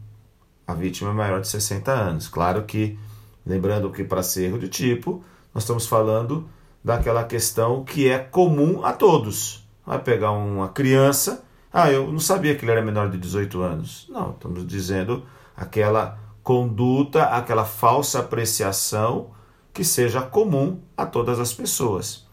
a 0.65 0.73
vítima 0.73 1.11
é 1.11 1.13
maior 1.13 1.41
de 1.41 1.47
60 1.47 1.91
anos. 1.91 2.27
Claro 2.27 2.63
que, 2.63 2.97
lembrando 3.45 3.91
que 3.91 4.03
para 4.03 4.23
ser 4.23 4.45
erro 4.45 4.59
de 4.59 4.69
tipo, 4.69 5.23
nós 5.53 5.63
estamos 5.63 5.85
falando 5.85 6.47
daquela 6.83 7.23
questão 7.23 7.83
que 7.83 8.07
é 8.07 8.19
comum 8.19 8.83
a 8.85 8.93
todos. 8.93 9.67
Vai 9.85 9.99
pegar 9.99 10.31
uma 10.31 10.69
criança 10.69 11.43
ah, 11.73 11.91
eu 11.91 12.11
não 12.11 12.19
sabia 12.19 12.55
que 12.55 12.63
ele 12.63 12.71
era 12.71 12.83
menor 12.83 13.09
de 13.09 13.17
18 13.17 13.59
anos. 13.63 14.05
Não, 14.07 14.29
estamos 14.29 14.67
dizendo 14.67 15.25
aquela 15.57 16.19
conduta, 16.43 17.23
aquela 17.23 17.65
falsa 17.65 18.19
apreciação 18.19 19.31
que 19.73 19.83
seja 19.83 20.21
comum 20.21 20.79
a 20.95 21.03
todas 21.03 21.39
as 21.39 21.51
pessoas. 21.51 22.27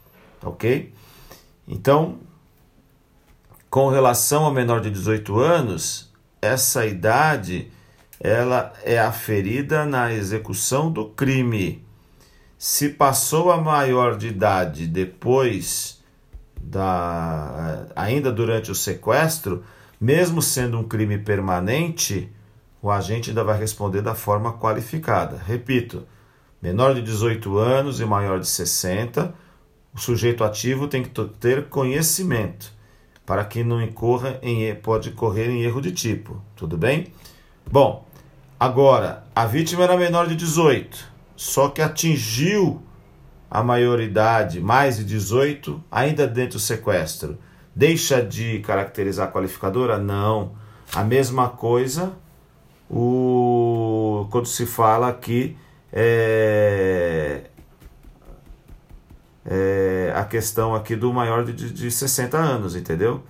Ok? 0.45 0.93
Então, 1.67 2.19
com 3.71 3.89
relação 3.89 4.45
ao 4.45 4.53
menor 4.53 4.81
de 4.81 4.91
18 4.91 5.39
anos, 5.39 6.13
essa 6.43 6.85
idade 6.85 7.71
ela 8.19 8.73
é 8.83 8.99
aferida 8.99 9.87
na 9.87 10.13
execução 10.13 10.91
do 10.91 11.07
crime. 11.07 11.83
Se 12.59 12.89
passou 12.89 13.51
a 13.53 13.59
maior 13.59 14.19
de 14.19 14.27
idade 14.27 14.89
depois 14.89 16.03
da, 16.61 17.87
ainda 17.95 18.33
durante 18.33 18.73
o 18.73 18.75
sequestro, 18.75 19.65
mesmo 20.01 20.43
sendo 20.43 20.77
um 20.77 20.85
crime 20.85 21.17
permanente, 21.17 22.31
o 22.83 22.91
agente 22.91 23.31
ainda 23.31 23.45
vai 23.45 23.59
responder 23.59 24.03
da 24.03 24.17
forma 24.17 24.53
qualificada. 24.55 25.41
Repito, 25.47 26.05
menor 26.61 26.93
de 26.93 27.03
18 27.03 27.57
anos 27.57 28.01
e 28.01 28.05
maior 28.05 28.41
de 28.41 28.49
60, 28.49 29.33
o 29.95 29.99
sujeito 29.99 30.43
ativo 30.43 30.89
tem 30.89 31.05
que 31.05 31.11
ter 31.39 31.69
conhecimento 31.69 32.80
para 33.31 33.45
que 33.45 33.63
não 33.63 33.81
incorra 33.81 34.41
em 34.43 34.75
pode 34.75 35.13
correr 35.13 35.49
em 35.49 35.63
erro 35.63 35.81
de 35.81 35.93
tipo, 35.93 36.43
tudo 36.57 36.77
bem? 36.77 37.13
Bom, 37.71 38.05
agora 38.59 39.23
a 39.33 39.47
vítima 39.47 39.85
era 39.85 39.97
menor 39.97 40.27
de 40.27 40.35
18, 40.35 40.99
só 41.37 41.69
que 41.69 41.81
atingiu 41.81 42.83
a 43.49 43.63
maioridade, 43.63 44.59
mais 44.59 44.97
de 44.97 45.05
18, 45.05 45.81
ainda 45.93 46.27
dentro 46.27 46.59
do 46.59 46.61
sequestro, 46.61 47.39
deixa 47.73 48.21
de 48.21 48.59
caracterizar 48.59 49.29
a 49.29 49.31
qualificadora? 49.31 49.97
Não. 49.97 50.51
A 50.93 51.05
mesma 51.05 51.51
coisa 51.51 52.15
o, 52.91 54.27
quando 54.33 54.47
se 54.47 54.67
fala 54.67 55.09
aqui 55.09 55.57
é, 55.93 57.43
é, 59.45 60.13
a 60.15 60.25
questão 60.25 60.75
aqui 60.75 60.95
do 60.95 61.13
maior 61.13 61.45
de, 61.45 61.73
de 61.73 61.91
60 61.91 62.37
anos, 62.37 62.77
entendeu? 62.77 63.23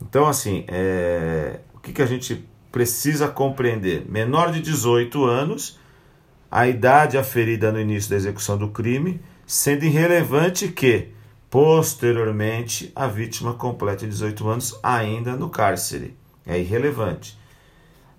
Então, 0.00 0.26
assim, 0.26 0.64
é, 0.68 1.60
o 1.74 1.78
que, 1.78 1.92
que 1.92 2.02
a 2.02 2.06
gente 2.06 2.48
precisa 2.70 3.28
compreender? 3.28 4.04
Menor 4.08 4.52
de 4.52 4.60
18 4.60 5.24
anos, 5.24 5.78
a 6.50 6.66
idade 6.68 7.18
aferida 7.18 7.72
no 7.72 7.80
início 7.80 8.10
da 8.10 8.16
execução 8.16 8.56
do 8.56 8.68
crime 8.68 9.20
sendo 9.46 9.84
irrelevante 9.84 10.68
que, 10.68 11.08
posteriormente, 11.50 12.92
a 12.94 13.06
vítima 13.06 13.54
complete 13.54 14.06
18 14.06 14.48
anos 14.48 14.78
ainda 14.82 15.36
no 15.36 15.50
cárcere. 15.50 16.16
É 16.46 16.58
irrelevante. 16.58 17.38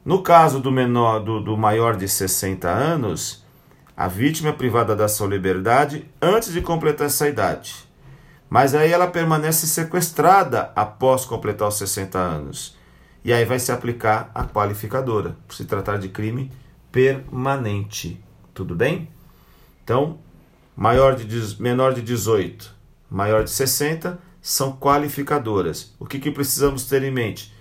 No 0.03 0.21
caso 0.21 0.59
do 0.59 0.71
menor 0.71 1.19
do, 1.19 1.39
do 1.39 1.57
maior 1.57 1.95
de 1.95 2.07
60 2.07 2.69
anos, 2.69 3.44
a 3.95 4.07
vítima 4.09 4.49
é 4.49 4.53
privada 4.53 4.95
da 4.95 5.07
sua 5.07 5.27
liberdade 5.27 6.05
antes 6.21 6.51
de 6.51 6.61
completar 6.61 7.07
essa 7.07 7.29
idade. 7.29 7.85
Mas 8.49 8.75
aí 8.75 8.91
ela 8.91 9.07
permanece 9.07 9.67
sequestrada 9.67 10.71
após 10.75 11.25
completar 11.25 11.67
os 11.67 11.77
60 11.77 12.17
anos. 12.17 12.77
E 13.23 13.31
aí 13.31 13.45
vai 13.45 13.57
se 13.57 13.71
aplicar 13.71 14.29
a 14.35 14.43
qualificadora, 14.43 15.35
por 15.47 15.55
se 15.55 15.65
tratar 15.65 15.97
de 15.97 16.09
crime 16.09 16.51
permanente. 16.91 18.21
Tudo 18.53 18.75
bem? 18.75 19.09
Então, 19.83 20.19
maior 20.75 21.15
de, 21.15 21.61
menor 21.61 21.93
de 21.93 22.01
18, 22.01 22.73
maior 23.09 23.43
de 23.43 23.49
60, 23.49 24.19
são 24.41 24.75
qualificadoras. 24.77 25.95
O 25.97 26.05
que, 26.05 26.19
que 26.19 26.29
precisamos 26.29 26.85
ter 26.85 27.01
em 27.01 27.11
mente? 27.11 27.53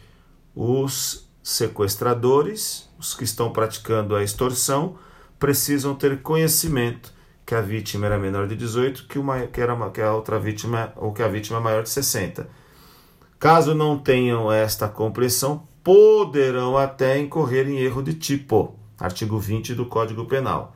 Os 0.54 1.28
sequestradores, 1.42 2.88
os 2.98 3.14
que 3.14 3.24
estão 3.24 3.50
praticando 3.50 4.14
a 4.14 4.22
extorsão, 4.22 4.98
precisam 5.44 5.94
ter 5.94 6.22
conhecimento 6.22 7.12
que 7.44 7.54
a 7.54 7.60
vítima 7.60 8.06
era 8.06 8.18
menor 8.18 8.48
de 8.48 8.56
18, 8.56 9.06
que, 9.06 9.18
uma, 9.18 9.46
que, 9.46 9.60
era, 9.60 9.90
que 9.90 10.00
a 10.00 10.14
outra 10.14 10.40
vítima, 10.40 10.90
ou 10.96 11.12
que 11.12 11.22
a 11.22 11.28
vítima 11.28 11.58
é 11.58 11.60
maior 11.60 11.82
de 11.82 11.90
60. 11.90 12.48
Caso 13.38 13.74
não 13.74 13.98
tenham 13.98 14.50
esta 14.50 14.88
compreensão, 14.88 15.68
poderão 15.82 16.78
até 16.78 17.18
incorrer 17.18 17.68
em 17.68 17.76
erro 17.76 18.02
de 18.02 18.14
tipo, 18.14 18.74
artigo 18.98 19.38
20 19.38 19.74
do 19.74 19.84
Código 19.84 20.24
Penal. 20.24 20.74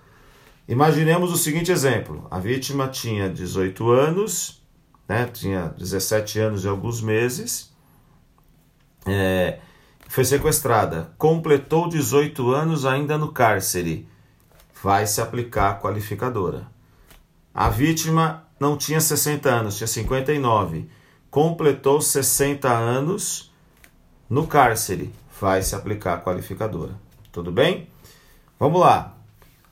Imaginemos 0.69 1.33
o 1.33 1.39
seguinte 1.39 1.73
exemplo: 1.73 2.27
a 2.31 2.39
vítima 2.39 2.89
tinha 2.89 3.27
18 3.27 3.91
anos, 3.91 4.63
né, 5.09 5.31
tinha 5.33 5.73
17 5.79 6.41
anos 6.41 6.67
e 6.67 6.69
alguns 6.69 7.01
meses, 7.01 7.75
é, 9.07 9.61
foi 10.07 10.27
sequestrada, 10.27 11.11
completou 11.17 11.89
18 11.89 12.51
anos 12.51 12.85
ainda 12.85 13.17
no 13.17 13.33
cárcere, 13.33 14.07
vai 14.83 15.07
se 15.07 15.21
aplicar 15.21 15.71
a 15.71 15.75
qualificadora. 15.79 16.67
A 17.55 17.69
vítima 17.69 18.45
não 18.61 18.77
tinha 18.77 19.01
60 19.01 19.49
anos, 19.49 19.77
tinha 19.77 19.87
59, 19.87 20.89
completou 21.31 22.01
60 22.01 22.69
anos 22.69 23.53
no 24.29 24.47
cárcere, 24.47 25.13
vai 25.41 25.63
se 25.63 25.75
aplicar 25.75 26.15
a 26.15 26.21
qualificadora. 26.21 26.95
Tudo 27.33 27.51
bem? 27.51 27.89
Vamos 28.59 28.81
lá. 28.81 29.15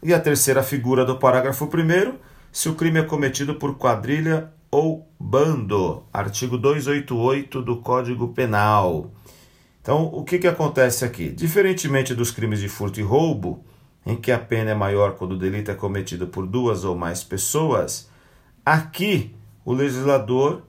E 0.03 0.13
a 0.15 0.21
terceira 0.21 0.63
figura 0.63 1.05
do 1.05 1.19
parágrafo 1.19 1.65
1 1.65 2.19
se 2.53 2.69
o 2.69 2.75
crime 2.75 3.01
é 3.01 3.03
cometido 3.03 3.57
por 3.57 3.77
quadrilha 3.77 4.51
ou 4.71 5.07
bando, 5.19 6.05
artigo 6.13 6.57
288 6.57 7.63
do 7.63 7.77
Código 7.79 8.29
Penal. 8.29 9.11
Então, 9.81 10.05
o 10.07 10.25
que, 10.25 10.39
que 10.39 10.49
acontece 10.49 11.05
aqui? 11.05 11.29
Diferentemente 11.29 12.15
dos 12.15 12.31
crimes 12.31 12.61
de 12.61 12.69
furto 12.69 12.99
e 12.99 13.03
roubo, 13.03 13.65
em 14.07 14.17
que 14.17 14.31
a 14.31 14.39
pena 14.39 14.71
é 14.71 14.75
maior 14.75 15.17
quando 15.17 15.33
o 15.33 15.39
delito 15.39 15.71
é 15.71 15.75
cometido 15.75 16.29
por 16.29 16.47
duas 16.47 16.85
ou 16.85 16.97
mais 16.97 17.25
pessoas, 17.25 18.09
aqui 18.65 19.35
o 19.65 19.73
legislador 19.73 20.63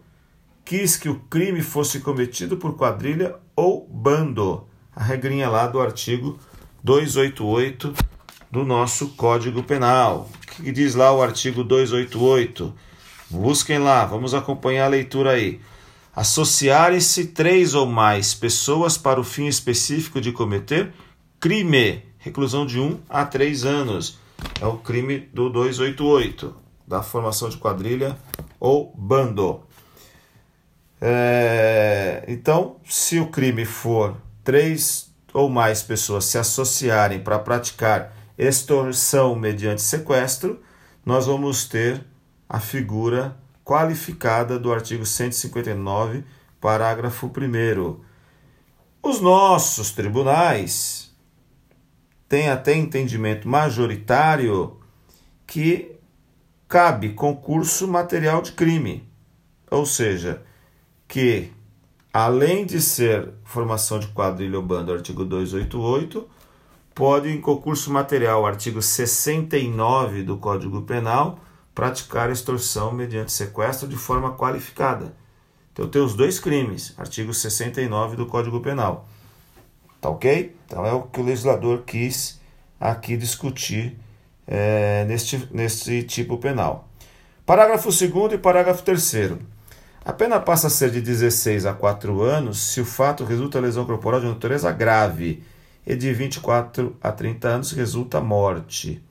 quis 0.66 0.98
que 0.98 1.08
o 1.08 1.20
crime 1.30 1.62
fosse 1.62 2.00
cometido 2.00 2.58
por 2.58 2.76
quadrilha 2.76 3.36
ou 3.56 3.88
bando. 3.88 4.68
A 4.94 5.04
regrinha 5.04 5.48
lá 5.48 5.68
do 5.68 5.80
artigo 5.80 6.40
288 6.84 7.94
do 8.52 8.66
nosso 8.66 9.10
Código 9.10 9.62
Penal. 9.62 10.28
O 10.44 10.64
que 10.64 10.72
diz 10.72 10.96
lá 10.96 11.14
o 11.14 11.22
artigo 11.22 11.64
288? 11.64 12.74
Busquem 13.30 13.78
lá, 13.78 14.04
vamos 14.06 14.34
acompanhar 14.34 14.86
a 14.86 14.90
leitura 14.90 15.32
aí. 15.32 15.62
Associarem-se 16.16 17.28
três 17.28 17.76
ou 17.76 17.86
mais 17.86 18.34
pessoas 18.34 18.98
para 18.98 19.20
o 19.20 19.24
fim 19.24 19.46
específico 19.46 20.20
de 20.20 20.32
cometer 20.32 20.92
crime, 21.40 22.04
reclusão 22.28 22.66
de 22.66 22.80
1 22.80 22.84
um 22.84 23.00
a 23.10 23.26
3 23.26 23.66
anos. 23.66 24.20
É 24.62 24.66
o 24.66 24.78
crime 24.78 25.20
do 25.34 25.50
288, 25.50 26.56
da 26.86 27.02
formação 27.02 27.50
de 27.50 27.58
quadrilha 27.58 28.18
ou 28.60 28.94
bando. 28.96 29.62
É, 31.02 32.24
então, 32.28 32.78
se 32.86 33.20
o 33.20 33.28
crime 33.28 33.66
for 33.66 34.16
três 34.44 35.12
ou 35.34 35.50
mais 35.50 35.82
pessoas 35.84 36.26
se 36.26 36.38
associarem 36.38 37.20
para 37.20 37.40
praticar 37.40 38.16
extorsão 38.38 39.36
mediante 39.36 39.82
sequestro, 39.82 40.62
nós 41.06 41.28
vamos 41.28 41.66
ter 41.66 42.04
a 42.50 42.60
figura 42.60 43.38
qualificada 43.64 44.58
do 44.58 44.72
artigo 44.72 45.06
159, 45.06 46.24
parágrafo 46.60 47.28
1. 47.28 48.00
Os 49.04 49.22
nossos 49.22 49.92
tribunais 49.92 51.07
têm 52.28 52.50
até 52.50 52.76
entendimento 52.76 53.48
majoritário 53.48 54.78
que 55.46 55.96
cabe 56.68 57.14
concurso 57.14 57.88
material 57.88 58.42
de 58.42 58.52
crime, 58.52 59.08
ou 59.72 59.86
seja, 59.86 60.44
que 61.08 61.52
além 62.12 62.66
de 62.66 62.82
ser 62.82 63.32
formação 63.44 64.00
de 64.00 64.08
quadrilha 64.08 64.58
ou 64.58 64.66
bando, 64.66 64.92
artigo 64.92 65.24
288, 65.24 66.28
pode 66.94 67.30
em 67.30 67.40
concurso 67.40 67.92
material, 67.92 68.46
artigo 68.46 68.82
69 68.82 70.24
do 70.24 70.38
Código 70.38 70.82
Penal, 70.82 71.40
praticar 71.74 72.32
extorsão 72.32 72.92
mediante 72.92 73.32
sequestro 73.32 73.88
de 73.88 73.96
forma 73.96 74.34
qualificada. 74.34 75.16
Então 75.72 75.88
tem 75.88 76.02
os 76.02 76.16
dois 76.16 76.40
crimes, 76.40 76.96
artigo 76.98 77.34
69 77.34 78.16
do 78.16 78.26
Código 78.26 78.60
Penal. 78.62 79.08
Tá 80.08 80.10
ok? 80.10 80.56
Então 80.66 80.86
é 80.86 80.94
o 80.94 81.02
que 81.02 81.20
o 81.20 81.24
legislador 81.24 81.84
quis 81.86 82.40
aqui 82.80 83.18
discutir 83.18 83.98
é, 84.48 85.04
neste, 85.06 85.50
neste 85.52 86.04
tipo 86.04 86.38
penal. 86.38 86.88
Parágrafo 87.46 87.90
2 87.90 88.34
e 88.34 88.38
parágrafo 88.38 88.84
3. 88.84 89.34
A 90.06 90.14
pena 90.14 90.40
passa 90.40 90.68
a 90.68 90.70
ser 90.70 90.92
de 90.92 91.02
16 91.02 91.66
a 91.66 91.74
4 91.74 92.22
anos 92.22 92.58
se 92.58 92.80
o 92.80 92.86
fato 92.86 93.26
resulta 93.26 93.60
lesão 93.60 93.86
corporal 93.86 94.22
de 94.22 94.28
natureza 94.28 94.72
grave 94.72 95.44
e 95.86 95.94
de 95.94 96.14
24 96.14 96.96
a 97.04 97.12
30 97.12 97.48
anos 97.50 97.72
resulta 97.74 98.22
morte. 98.22 99.04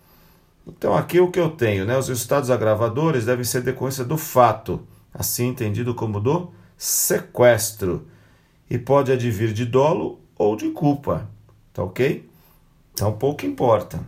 Então 0.67 0.97
aqui 0.97 1.21
o 1.21 1.31
que 1.31 1.39
eu 1.39 1.51
tenho, 1.51 1.85
né? 1.85 1.99
Os 1.99 2.09
resultados 2.09 2.51
agravadores 2.51 3.27
devem 3.27 3.45
ser 3.45 3.61
decorrência 3.61 4.05
do 4.05 4.17
fato 4.17 4.87
assim 5.13 5.49
entendido 5.49 5.95
como 5.95 6.21
do 6.21 6.53
sequestro, 6.77 8.07
e 8.69 8.77
pode 8.77 9.13
advir 9.13 9.53
de 9.53 9.65
dolo 9.65 10.21
ou 10.37 10.57
de 10.57 10.71
culpa, 10.71 11.29
tá 11.73 11.83
ok? 11.83 12.29
Então 12.93 13.13
pouco 13.13 13.47
importa. 13.47 14.01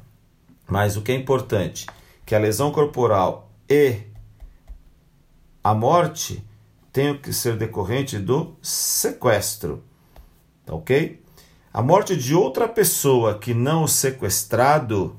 Mas 0.67 0.97
o 0.97 1.03
que 1.03 1.13
é 1.13 1.15
importante, 1.15 1.87
que 2.27 2.35
a 2.35 2.39
lesão 2.39 2.71
corporal 2.71 3.51
e 3.69 4.03
a 5.65 5.75
morte 5.75 6.45
tenham 6.93 7.17
que 7.17 7.33
ser 7.33 7.57
decorrente 7.57 8.19
do 8.19 8.55
sequestro, 8.63 9.83
tá 10.67 10.75
ok? 10.75 11.23
A 11.73 11.83
morte 11.83 12.17
de 12.17 12.35
outra 12.35 12.69
pessoa 12.69 13.39
que 13.39 13.55
não 13.55 13.85
o 13.85 13.89
sequestrado, 13.89 15.17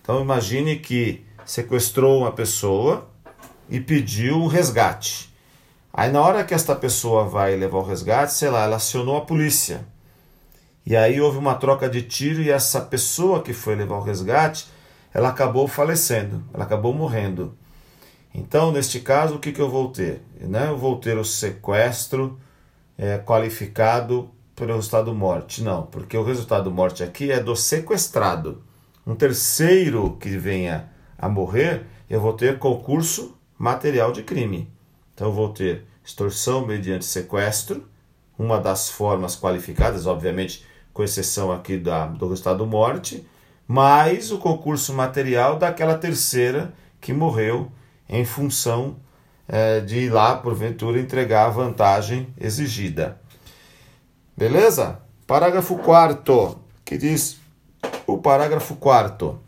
então 0.00 0.20
imagine 0.20 0.78
que 0.78 1.24
sequestrou 1.44 2.20
uma 2.20 2.32
pessoa, 2.32 3.10
e 3.72 3.80
pediu 3.80 4.36
um 4.36 4.46
resgate. 4.46 5.32
Aí 5.92 6.10
na 6.10 6.20
hora 6.20 6.44
que 6.44 6.52
esta 6.52 6.76
pessoa 6.76 7.24
vai 7.24 7.56
levar 7.56 7.78
o 7.78 7.82
resgate, 7.82 8.34
sei 8.34 8.50
lá, 8.50 8.64
ela 8.64 8.76
acionou 8.76 9.16
a 9.16 9.22
polícia. 9.22 9.86
E 10.84 10.96
aí 10.96 11.20
houve 11.20 11.38
uma 11.38 11.54
troca 11.54 11.88
de 11.88 12.02
tiro 12.02 12.42
e 12.42 12.50
essa 12.50 12.80
pessoa 12.80 13.42
que 13.42 13.52
foi 13.52 13.74
levar 13.74 13.96
o 13.96 14.02
resgate, 14.02 14.66
ela 15.14 15.28
acabou 15.28 15.68
falecendo, 15.68 16.42
ela 16.52 16.64
acabou 16.64 16.92
morrendo. 16.92 17.56
Então, 18.34 18.72
neste 18.72 19.00
caso, 19.00 19.36
o 19.36 19.38
que, 19.38 19.52
que 19.52 19.60
eu 19.60 19.70
vou 19.70 19.90
ter? 19.90 20.22
Né? 20.40 20.68
Eu 20.68 20.78
vou 20.78 20.96
ter 20.98 21.18
o 21.18 21.24
sequestro 21.24 22.38
é, 22.96 23.18
qualificado 23.18 24.30
pelo 24.56 24.74
resultado 24.74 25.14
morte. 25.14 25.62
Não, 25.62 25.82
porque 25.82 26.16
o 26.16 26.24
resultado 26.24 26.70
morte 26.70 27.02
aqui 27.02 27.30
é 27.30 27.40
do 27.40 27.54
sequestrado. 27.54 28.62
Um 29.06 29.14
terceiro 29.14 30.16
que 30.18 30.30
venha 30.30 30.90
a 31.18 31.28
morrer, 31.28 31.84
eu 32.08 32.20
vou 32.20 32.32
ter 32.32 32.58
concurso 32.58 33.36
material 33.58 34.12
de 34.12 34.22
crime. 34.22 34.72
Então 35.14 35.28
eu 35.28 35.32
vou 35.32 35.50
ter 35.50 35.84
extorsão 36.04 36.66
mediante 36.66 37.04
sequestro, 37.04 37.86
uma 38.38 38.58
das 38.58 38.90
formas 38.90 39.36
qualificadas, 39.36 40.06
obviamente, 40.06 40.64
com 40.92 41.02
exceção 41.02 41.50
aqui 41.50 41.76
da, 41.76 42.06
do 42.06 42.28
resultado 42.28 42.66
morte, 42.66 43.26
mais 43.66 44.30
o 44.30 44.38
concurso 44.38 44.92
material 44.92 45.58
daquela 45.58 45.96
terceira 45.96 46.72
que 47.00 47.12
morreu 47.12 47.70
em 48.08 48.24
função 48.24 48.96
é, 49.48 49.80
de 49.80 50.00
ir 50.00 50.10
lá, 50.10 50.36
porventura, 50.36 51.00
entregar 51.00 51.46
a 51.46 51.50
vantagem 51.50 52.28
exigida. 52.38 53.20
Beleza? 54.36 55.00
Parágrafo 55.26 55.76
4 55.76 56.58
que 56.84 56.98
diz 56.98 57.40
o 58.06 58.18
parágrafo 58.18 58.74
4 58.76 59.38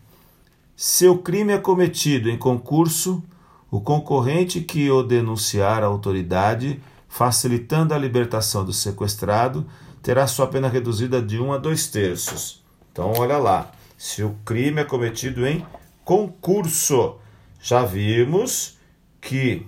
Se 0.75 1.07
o 1.07 1.19
crime 1.19 1.53
é 1.53 1.59
cometido 1.59 2.31
em 2.31 2.39
concurso 2.39 3.23
o 3.71 3.81
concorrente 3.81 4.61
que 4.61 4.91
o 4.91 5.03
denunciar 5.03 5.83
à 5.83 5.87
autoridade, 5.87 6.81
facilitando 7.09 7.93
a 7.93 7.99
libertação 7.99 8.65
do 8.65 8.73
sequestrado, 8.73 9.67
terá 10.05 10.27
sua 10.27 10.47
pena 10.47 10.69
reduzida 10.69 11.21
de 11.23 11.41
1 11.41 11.55
a 11.55 11.59
2 11.59 11.87
terços. 11.87 12.63
Então, 12.93 13.15
olha 13.17 13.39
lá, 13.39 13.73
se 13.97 14.23
o 14.23 14.37
crime 14.45 14.83
é 14.83 14.85
cometido 14.85 15.47
em 15.47 15.65
concurso, 16.05 17.17
já 17.61 17.87
vimos 17.87 18.77
que 19.19 19.67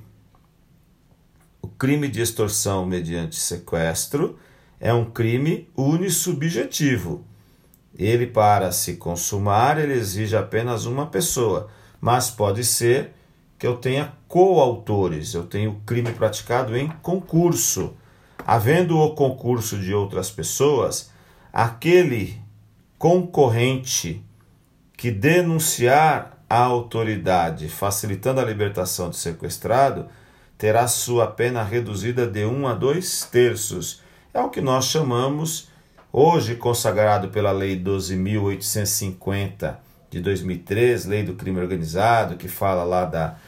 o 1.62 1.66
crime 1.66 2.06
de 2.06 2.20
extorsão 2.20 2.84
mediante 2.84 3.36
sequestro 3.36 4.38
é 4.78 4.92
um 4.92 5.06
crime 5.06 5.70
unissubjetivo. 5.74 7.24
Ele, 7.98 8.26
para 8.26 8.70
se 8.72 8.96
consumar, 8.96 9.78
ele 9.78 9.94
exige 9.94 10.36
apenas 10.36 10.84
uma 10.84 11.06
pessoa, 11.06 11.70
mas 11.98 12.30
pode 12.30 12.62
ser 12.62 13.12
que 13.58 13.66
eu 13.66 13.78
tenha 13.78 14.12
coautores, 14.28 15.32
eu 15.32 15.46
tenho 15.46 15.80
crime 15.86 16.12
praticado 16.12 16.76
em 16.76 16.88
concurso. 17.00 17.94
Havendo 18.48 18.96
o 18.98 19.12
concurso 19.12 19.76
de 19.76 19.92
outras 19.92 20.30
pessoas, 20.30 21.10
aquele 21.52 22.40
concorrente 22.96 24.24
que 24.96 25.10
denunciar 25.10 26.44
a 26.48 26.60
autoridade, 26.60 27.68
facilitando 27.68 28.40
a 28.40 28.44
libertação 28.44 29.10
do 29.10 29.16
sequestrado, 29.16 30.06
terá 30.56 30.86
sua 30.86 31.26
pena 31.26 31.64
reduzida 31.64 32.24
de 32.24 32.46
um 32.46 32.68
a 32.68 32.74
dois 32.74 33.24
terços. 33.24 34.00
É 34.32 34.40
o 34.40 34.48
que 34.48 34.60
nós 34.60 34.84
chamamos, 34.84 35.68
hoje 36.12 36.54
consagrado 36.54 37.30
pela 37.30 37.50
Lei 37.50 37.76
12.850 37.76 39.74
de 40.08 40.20
2003, 40.20 41.06
Lei 41.06 41.24
do 41.24 41.34
Crime 41.34 41.58
Organizado, 41.58 42.36
que 42.36 42.46
fala 42.46 42.84
lá 42.84 43.06
da 43.06 43.38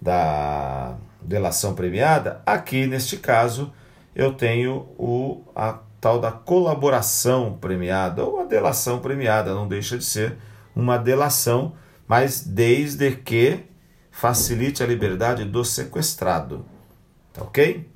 da 0.00 0.96
delação 1.20 1.74
premiada, 1.74 2.40
aqui 2.46 2.86
neste 2.86 3.16
caso 3.16 3.72
eu 4.18 4.34
tenho 4.34 4.88
o, 4.98 5.44
a 5.54 5.78
tal 6.00 6.20
da 6.20 6.32
colaboração 6.32 7.56
premiada 7.60 8.24
ou 8.24 8.40
a 8.40 8.44
delação 8.44 8.98
premiada, 8.98 9.54
não 9.54 9.68
deixa 9.68 9.96
de 9.96 10.04
ser 10.04 10.36
uma 10.74 10.98
delação, 10.98 11.74
mas 12.06 12.40
desde 12.40 13.12
que 13.12 13.60
facilite 14.10 14.82
a 14.82 14.86
liberdade 14.86 15.44
do 15.44 15.64
sequestrado. 15.64 16.66
Tá 17.32 17.42
ok? 17.42 17.88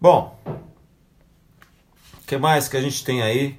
Bom, 0.00 0.38
o 0.46 2.26
que 2.26 2.38
mais 2.38 2.66
que 2.66 2.78
a 2.78 2.80
gente 2.80 3.04
tem 3.04 3.20
aí 3.22 3.58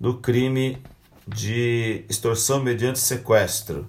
do 0.00 0.16
crime 0.18 0.82
de 1.28 2.06
extorsão 2.08 2.62
mediante 2.62 2.98
sequestro? 2.98 3.86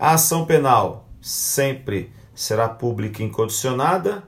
A 0.00 0.14
ação 0.14 0.44
penal 0.44 1.08
sempre 1.20 2.12
será 2.34 2.68
pública 2.68 3.22
incondicionada. 3.22 4.24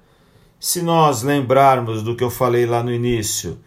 Se 0.62 0.82
nós 0.82 1.22
lembrarmos 1.22 2.02
do 2.02 2.14
que 2.14 2.22
eu 2.22 2.28
falei 2.28 2.66
lá 2.66 2.82
no 2.82 2.92
início, 2.92 3.58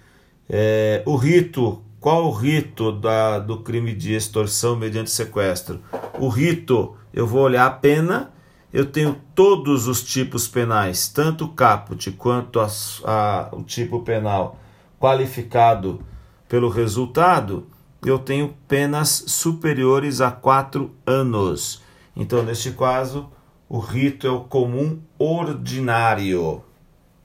é, 0.47 1.01
o 1.08 1.15
rito, 1.15 1.82
qual 1.99 2.27
o 2.27 2.32
rito 2.32 2.91
da, 2.91 3.39
do 3.39 3.63
crime 3.63 3.95
de 3.95 4.13
extorsão 4.13 4.75
mediante 4.75 5.10
sequestro? 5.10 5.82
O 6.19 6.29
rito, 6.29 6.95
eu 7.12 7.25
vou 7.25 7.41
olhar 7.41 7.65
a 7.65 7.71
pena, 7.71 8.32
eu 8.71 8.86
tenho 8.86 9.19
todos 9.34 9.88
os 9.88 10.03
tipos 10.03 10.47
penais, 10.47 11.08
tanto 11.08 11.45
o 11.45 11.53
caput 11.53 12.12
quanto 12.12 12.60
a, 12.60 12.67
a, 13.06 13.49
o 13.53 13.63
tipo 13.63 14.03
penal 14.03 14.60
qualificado 14.99 15.99
pelo 16.47 16.69
resultado, 16.69 17.65
eu 18.06 18.19
tenho 18.19 18.53
penas 18.67 19.23
superiores 19.25 20.21
a 20.21 20.29
quatro 20.29 20.91
anos. 21.08 21.82
Então, 22.15 22.43
neste 22.43 22.71
caso, 22.71 23.32
o 23.67 23.79
rito 23.79 24.27
é 24.27 24.29
o 24.29 24.41
comum 24.41 25.01
ordinário. 25.17 26.63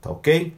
Tá 0.01 0.09
ok? 0.11 0.55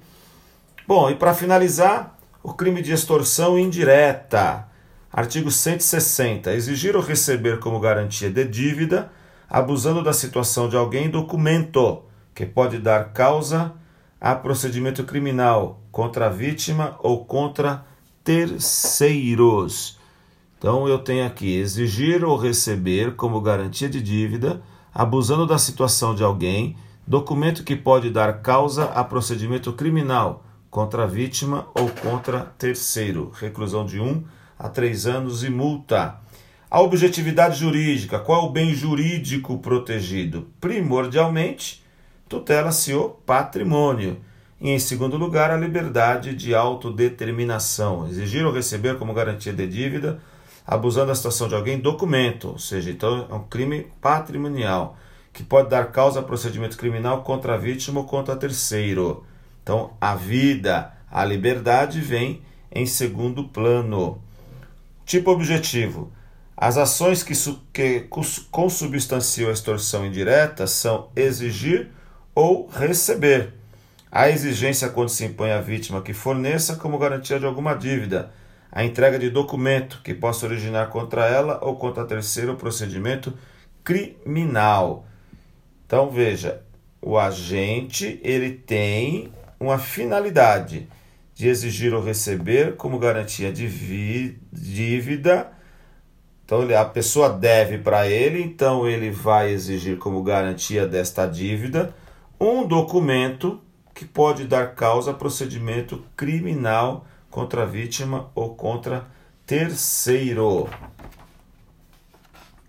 Bom, 0.88 1.10
e 1.10 1.16
para 1.16 1.34
finalizar, 1.34 2.18
o 2.44 2.54
crime 2.54 2.82
de 2.82 2.92
extorsão 2.92 3.58
indireta. 3.58 4.68
Artigo 5.12 5.52
160. 5.52 6.54
Exigir 6.54 6.96
ou 6.96 7.02
receber 7.02 7.60
como 7.60 7.80
garantia 7.80 8.30
de 8.30 8.46
dívida, 8.46 9.12
abusando 9.50 10.04
da 10.04 10.14
situação 10.14 10.70
de 10.70 10.78
alguém, 10.78 11.10
documento 11.10 12.04
que 12.34 12.46
pode 12.46 12.78
dar 12.78 13.12
causa 13.14 13.74
a 14.20 14.36
procedimento 14.36 15.04
criminal 15.04 15.82
contra 15.92 16.28
a 16.28 16.30
vítima 16.30 16.96
ou 17.00 17.26
contra 17.26 17.84
terceiros. 18.24 20.00
Então 20.58 20.88
eu 20.88 21.00
tenho 21.00 21.26
aqui 21.26 21.58
exigir 21.58 22.24
ou 22.24 22.38
receber 22.38 23.16
como 23.16 23.42
garantia 23.42 23.90
de 23.90 24.00
dívida 24.00 24.62
abusando 24.94 25.48
da 25.48 25.58
situação 25.58 26.14
de 26.14 26.24
alguém, 26.24 26.76
documento 27.12 27.65
que 27.65 27.76
pode 27.76 28.10
dar 28.10 28.41
causa 28.41 28.86
a 28.86 29.04
procedimento 29.04 29.74
criminal 29.74 30.45
contra 30.69 31.04
a 31.04 31.06
vítima 31.06 31.67
ou 31.76 31.89
contra 31.89 32.54
terceiro, 32.58 33.34
reclusão 33.38 33.86
de 33.86 34.00
1 34.00 34.04
um 34.08 34.24
a 34.58 34.69
3 34.69 35.08
anos 35.08 35.43
e 35.43 35.50
multa. 35.50 36.15
A 36.69 36.80
objetividade 36.80 37.60
jurídica, 37.60 38.17
qual 38.17 38.43
é 38.43 38.45
o 38.45 38.50
bem 38.50 38.74
jurídico 38.74 39.58
protegido? 39.58 40.47
Primordialmente, 40.62 41.84
tutela-se 42.30 42.93
o 42.93 43.10
patrimônio. 43.10 44.21
E, 44.62 44.69
em 44.69 44.80
segundo 44.80 45.17
lugar, 45.17 45.52
a 45.52 45.58
liberdade 45.58 46.34
de 46.34 46.56
autodeterminação. 46.56 48.08
Exigir 48.08 48.45
ou 48.45 48.54
receber 48.54 48.97
como 48.97 49.13
garantia 49.13 49.52
de 49.52 49.67
dívida, 49.67 50.21
abusando 50.65 51.08
da 51.08 51.15
situação 51.15 51.50
de 51.50 51.56
alguém, 51.56 51.78
documento, 51.78 52.47
ou 52.47 52.58
seja, 52.58 52.89
então 52.89 53.28
é 53.30 53.34
um 53.34 53.43
crime 53.43 53.88
patrimonial, 54.00 54.95
que 55.34 55.44
pode 55.44 55.70
dar 55.70 55.91
causa 55.91 56.20
a 56.20 56.24
procedimento 56.24 56.78
criminal 56.78 57.24
contra 57.24 57.56
a 57.56 57.58
vítima 57.58 58.02
ou 58.02 58.06
contra 58.06 58.36
terceiro. 58.36 59.26
Então, 59.63 59.94
a 60.00 60.15
vida, 60.15 60.94
a 61.10 61.24
liberdade 61.24 62.00
vem 62.02 62.41
em 62.72 62.86
segundo 62.86 63.46
plano. 63.46 64.22
Tipo 65.06 65.32
objetivo 65.32 66.12
as 66.62 66.78
ações 66.78 67.24
que, 67.24 67.34
que 67.74 68.08
consubstanciam 68.52 69.50
a 69.50 69.52
extorsão 69.52 70.06
indireta 70.06 70.67
são 70.67 71.10
exigir 71.15 71.89
ou 72.36 72.67
receber. 72.67 73.54
A 74.12 74.30
exigência 74.30 74.88
quando 74.88 75.10
se 75.10 75.26
impõe 75.26 75.50
à 75.50 75.60
vítima 75.60 76.04
que 76.04 76.13
forneça 76.13 76.76
como 76.76 77.00
garantia 77.00 77.39
de 77.39 77.48
alguma 77.48 77.74
dívida, 77.74 78.32
a 78.72 78.84
entrega 78.84 79.17
de 79.17 79.32
documento 79.32 80.02
que 80.04 80.13
possa 80.13 80.46
originar 80.46 80.89
contra 80.89 81.26
ela 81.26 81.58
ou 81.63 81.78
contra 81.78 82.06
terceiro 82.06 82.56
procedimento 82.56 83.34
criminal. 83.84 85.08
Então 85.92 86.10
veja, 86.10 86.64
o 87.02 87.18
agente 87.18 88.18
ele 88.24 88.52
tem 88.52 89.30
uma 89.60 89.78
finalidade 89.78 90.88
de 91.36 91.50
exigir 91.50 91.94
ou 91.94 92.02
receber 92.02 92.78
como 92.78 92.98
garantia 92.98 93.52
de 93.52 93.68
dívida 94.54 95.52
então 96.46 96.62
a 96.78 96.86
pessoa 96.86 97.30
deve 97.30 97.78
para 97.78 98.08
ele, 98.08 98.42
então 98.42 98.88
ele 98.88 99.10
vai 99.10 99.52
exigir 99.52 99.98
como 99.98 100.24
garantia 100.24 100.88
desta 100.88 101.26
dívida 101.26 101.94
um 102.40 102.66
documento 102.66 103.62
que 103.94 104.06
pode 104.06 104.46
dar 104.46 104.76
causa 104.76 105.12
a 105.12 105.14
procedimento 105.14 106.04
criminal 106.16 107.06
contra 107.30 107.64
a 107.64 107.66
vítima 107.66 108.30
ou 108.34 108.56
contra 108.56 109.08
terceiro. 109.46 110.70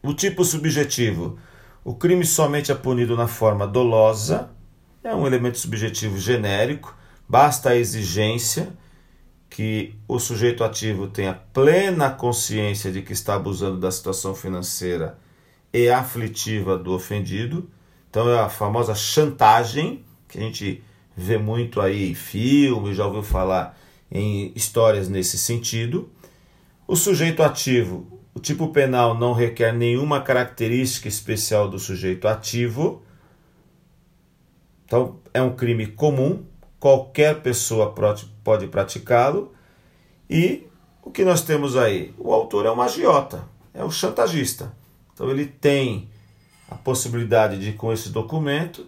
O 0.02 0.12
tipo 0.12 0.44
subjetivo. 0.44 1.38
O 1.84 1.94
crime 1.94 2.24
somente 2.24 2.70
é 2.70 2.74
punido 2.74 3.16
na 3.16 3.26
forma 3.26 3.66
dolosa, 3.66 4.50
é 5.02 5.12
um 5.12 5.26
elemento 5.26 5.58
subjetivo 5.58 6.16
genérico, 6.16 6.96
basta 7.28 7.70
a 7.70 7.76
exigência 7.76 8.72
que 9.50 9.94
o 10.06 10.20
sujeito 10.20 10.62
ativo 10.62 11.08
tenha 11.08 11.34
plena 11.34 12.08
consciência 12.08 12.92
de 12.92 13.02
que 13.02 13.12
está 13.12 13.34
abusando 13.34 13.78
da 13.78 13.90
situação 13.90 14.32
financeira 14.32 15.18
e 15.72 15.88
aflitiva 15.88 16.78
do 16.78 16.92
ofendido. 16.92 17.68
Então 18.08 18.30
é 18.30 18.38
a 18.38 18.48
famosa 18.48 18.94
chantagem, 18.94 20.04
que 20.28 20.38
a 20.38 20.40
gente 20.40 20.82
vê 21.16 21.36
muito 21.36 21.80
aí 21.80 22.12
em 22.12 22.14
filmes, 22.14 22.96
já 22.96 23.06
ouviu 23.06 23.24
falar 23.24 23.76
em 24.10 24.52
histórias 24.54 25.08
nesse 25.08 25.36
sentido. 25.36 26.08
O 26.86 26.94
sujeito 26.94 27.42
ativo, 27.42 28.06
o 28.34 28.40
tipo 28.40 28.68
penal 28.68 29.14
não 29.14 29.32
requer 29.32 29.72
nenhuma 29.72 30.20
característica 30.20 31.08
especial 31.08 31.68
do 31.68 31.78
sujeito 31.78 32.26
ativo. 32.26 33.02
Então 34.84 35.20
é 35.32 35.42
um 35.42 35.54
crime 35.54 35.86
comum, 35.86 36.44
qualquer 36.80 37.42
pessoa 37.42 37.94
pode 38.42 38.68
praticá-lo. 38.68 39.52
E 40.28 40.66
o 41.02 41.10
que 41.10 41.24
nós 41.24 41.42
temos 41.42 41.76
aí? 41.76 42.14
O 42.18 42.32
autor 42.32 42.66
é 42.66 42.70
um 42.70 42.80
agiota, 42.80 43.46
é 43.74 43.84
um 43.84 43.90
chantagista. 43.90 44.74
Então 45.12 45.30
ele 45.30 45.46
tem 45.46 46.08
a 46.70 46.74
possibilidade 46.74 47.58
de, 47.58 47.72
com 47.72 47.92
esse 47.92 48.08
documento, 48.08 48.86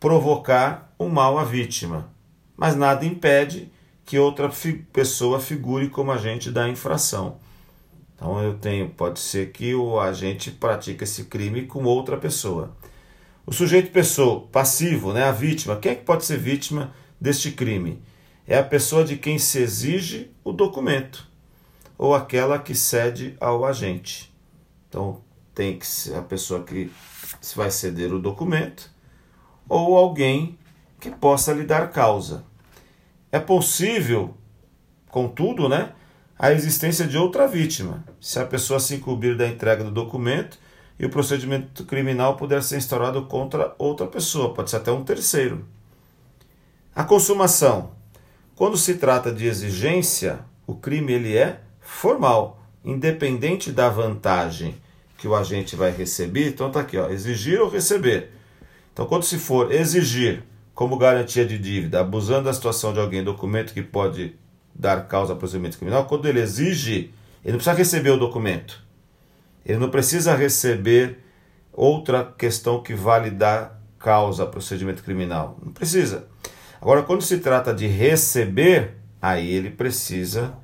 provocar 0.00 0.94
um 0.98 1.08
mal 1.08 1.38
à 1.38 1.44
vítima. 1.44 2.10
Mas 2.56 2.74
nada 2.74 3.04
impede 3.04 3.70
que 4.04 4.18
outra 4.18 4.50
fi 4.50 4.72
pessoa 4.72 5.38
figure 5.38 5.90
como 5.90 6.10
agente 6.10 6.50
da 6.50 6.66
infração. 6.68 7.38
Então 8.16 8.42
eu 8.42 8.54
tenho, 8.54 8.88
pode 8.88 9.20
ser 9.20 9.52
que 9.52 9.74
o 9.74 10.00
agente 10.00 10.50
pratique 10.50 11.04
esse 11.04 11.24
crime 11.24 11.66
com 11.66 11.84
outra 11.84 12.16
pessoa. 12.16 12.74
O 13.44 13.52
sujeito 13.52 13.92
pessoa 13.92 14.46
passivo, 14.50 15.12
né, 15.12 15.22
a 15.22 15.30
vítima, 15.30 15.76
quem 15.76 15.92
é 15.92 15.94
que 15.94 16.04
pode 16.04 16.24
ser 16.24 16.38
vítima 16.38 16.92
deste 17.20 17.52
crime? 17.52 18.02
É 18.46 18.58
a 18.58 18.64
pessoa 18.64 19.04
de 19.04 19.16
quem 19.16 19.38
se 19.38 19.58
exige 19.58 20.30
o 20.42 20.52
documento 20.52 21.28
ou 21.98 22.14
aquela 22.14 22.58
que 22.58 22.74
cede 22.74 23.36
ao 23.38 23.64
agente. 23.64 24.34
Então 24.88 25.20
tem 25.54 25.78
que 25.78 25.86
ser 25.86 26.16
a 26.16 26.22
pessoa 26.22 26.62
que 26.62 26.90
vai 27.54 27.70
ceder 27.70 28.12
o 28.12 28.18
documento 28.18 28.90
ou 29.68 29.96
alguém 29.96 30.58
que 30.98 31.10
possa 31.10 31.52
lhe 31.52 31.64
dar 31.64 31.90
causa. 31.90 32.44
É 33.30 33.38
possível, 33.38 34.34
contudo, 35.10 35.68
né, 35.68 35.92
a 36.38 36.52
existência 36.52 37.06
de 37.06 37.16
outra 37.16 37.48
vítima, 37.48 38.04
se 38.20 38.38
a 38.38 38.44
pessoa 38.44 38.78
se 38.78 38.94
incumbir 38.94 39.36
da 39.36 39.48
entrega 39.48 39.82
do 39.82 39.90
documento 39.90 40.58
e 40.98 41.06
o 41.06 41.10
procedimento 41.10 41.84
criminal 41.84 42.36
puder 42.36 42.62
ser 42.62 42.76
instaurado 42.76 43.22
contra 43.24 43.74
outra 43.78 44.06
pessoa, 44.06 44.52
pode 44.52 44.70
ser 44.70 44.76
até 44.76 44.92
um 44.92 45.02
terceiro. 45.02 45.64
A 46.94 47.04
consumação. 47.04 47.92
Quando 48.54 48.76
se 48.76 48.94
trata 48.94 49.32
de 49.32 49.46
exigência, 49.46 50.40
o 50.66 50.74
crime 50.74 51.12
ele 51.12 51.36
é 51.36 51.60
formal, 51.80 52.62
independente 52.84 53.72
da 53.72 53.88
vantagem 53.88 54.74
que 55.16 55.28
o 55.28 55.34
agente 55.34 55.74
vai 55.74 55.90
receber. 55.90 56.48
Então 56.48 56.70
tá 56.70 56.80
aqui, 56.80 56.98
ó, 56.98 57.08
exigir 57.08 57.60
ou 57.60 57.68
receber. 57.68 58.32
Então 58.92 59.06
quando 59.06 59.24
se 59.24 59.38
for 59.38 59.72
exigir 59.72 60.42
como 60.74 60.98
garantia 60.98 61.46
de 61.46 61.58
dívida, 61.58 62.00
abusando 62.00 62.44
da 62.44 62.52
situação 62.52 62.92
de 62.92 63.00
alguém, 63.00 63.24
documento 63.24 63.72
que 63.72 63.82
pode 63.82 64.34
dar 64.78 65.06
causa 65.08 65.32
a 65.32 65.36
procedimento 65.36 65.78
criminal, 65.78 66.04
quando 66.06 66.26
ele 66.26 66.40
exige, 66.40 67.12
ele 67.44 67.52
não 67.52 67.58
precisa 67.58 67.76
receber 67.76 68.10
o 68.10 68.18
documento. 68.18 68.82
Ele 69.64 69.78
não 69.78 69.90
precisa 69.90 70.34
receber 70.34 71.18
outra 71.72 72.24
questão 72.24 72.82
que 72.82 72.94
vale 72.94 73.30
dar 73.30 73.80
causa 73.98 74.44
a 74.44 74.46
procedimento 74.46 75.02
criminal. 75.02 75.58
Não 75.62 75.72
precisa. 75.72 76.26
Agora, 76.80 77.02
quando 77.02 77.22
se 77.22 77.38
trata 77.38 77.74
de 77.74 77.86
receber, 77.86 78.94
aí 79.20 79.50
ele 79.50 79.70
precisa 79.70 80.54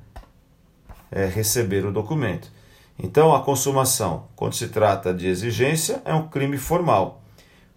é, 1.11 1.25
receber 1.25 1.85
o 1.85 1.91
documento. 1.91 2.51
Então, 2.97 3.33
a 3.35 3.41
consumação, 3.41 4.27
quando 4.35 4.53
se 4.53 4.67
trata 4.69 5.13
de 5.13 5.27
exigência, 5.27 6.01
é 6.05 6.13
um 6.13 6.27
crime 6.27 6.57
formal. 6.57 7.23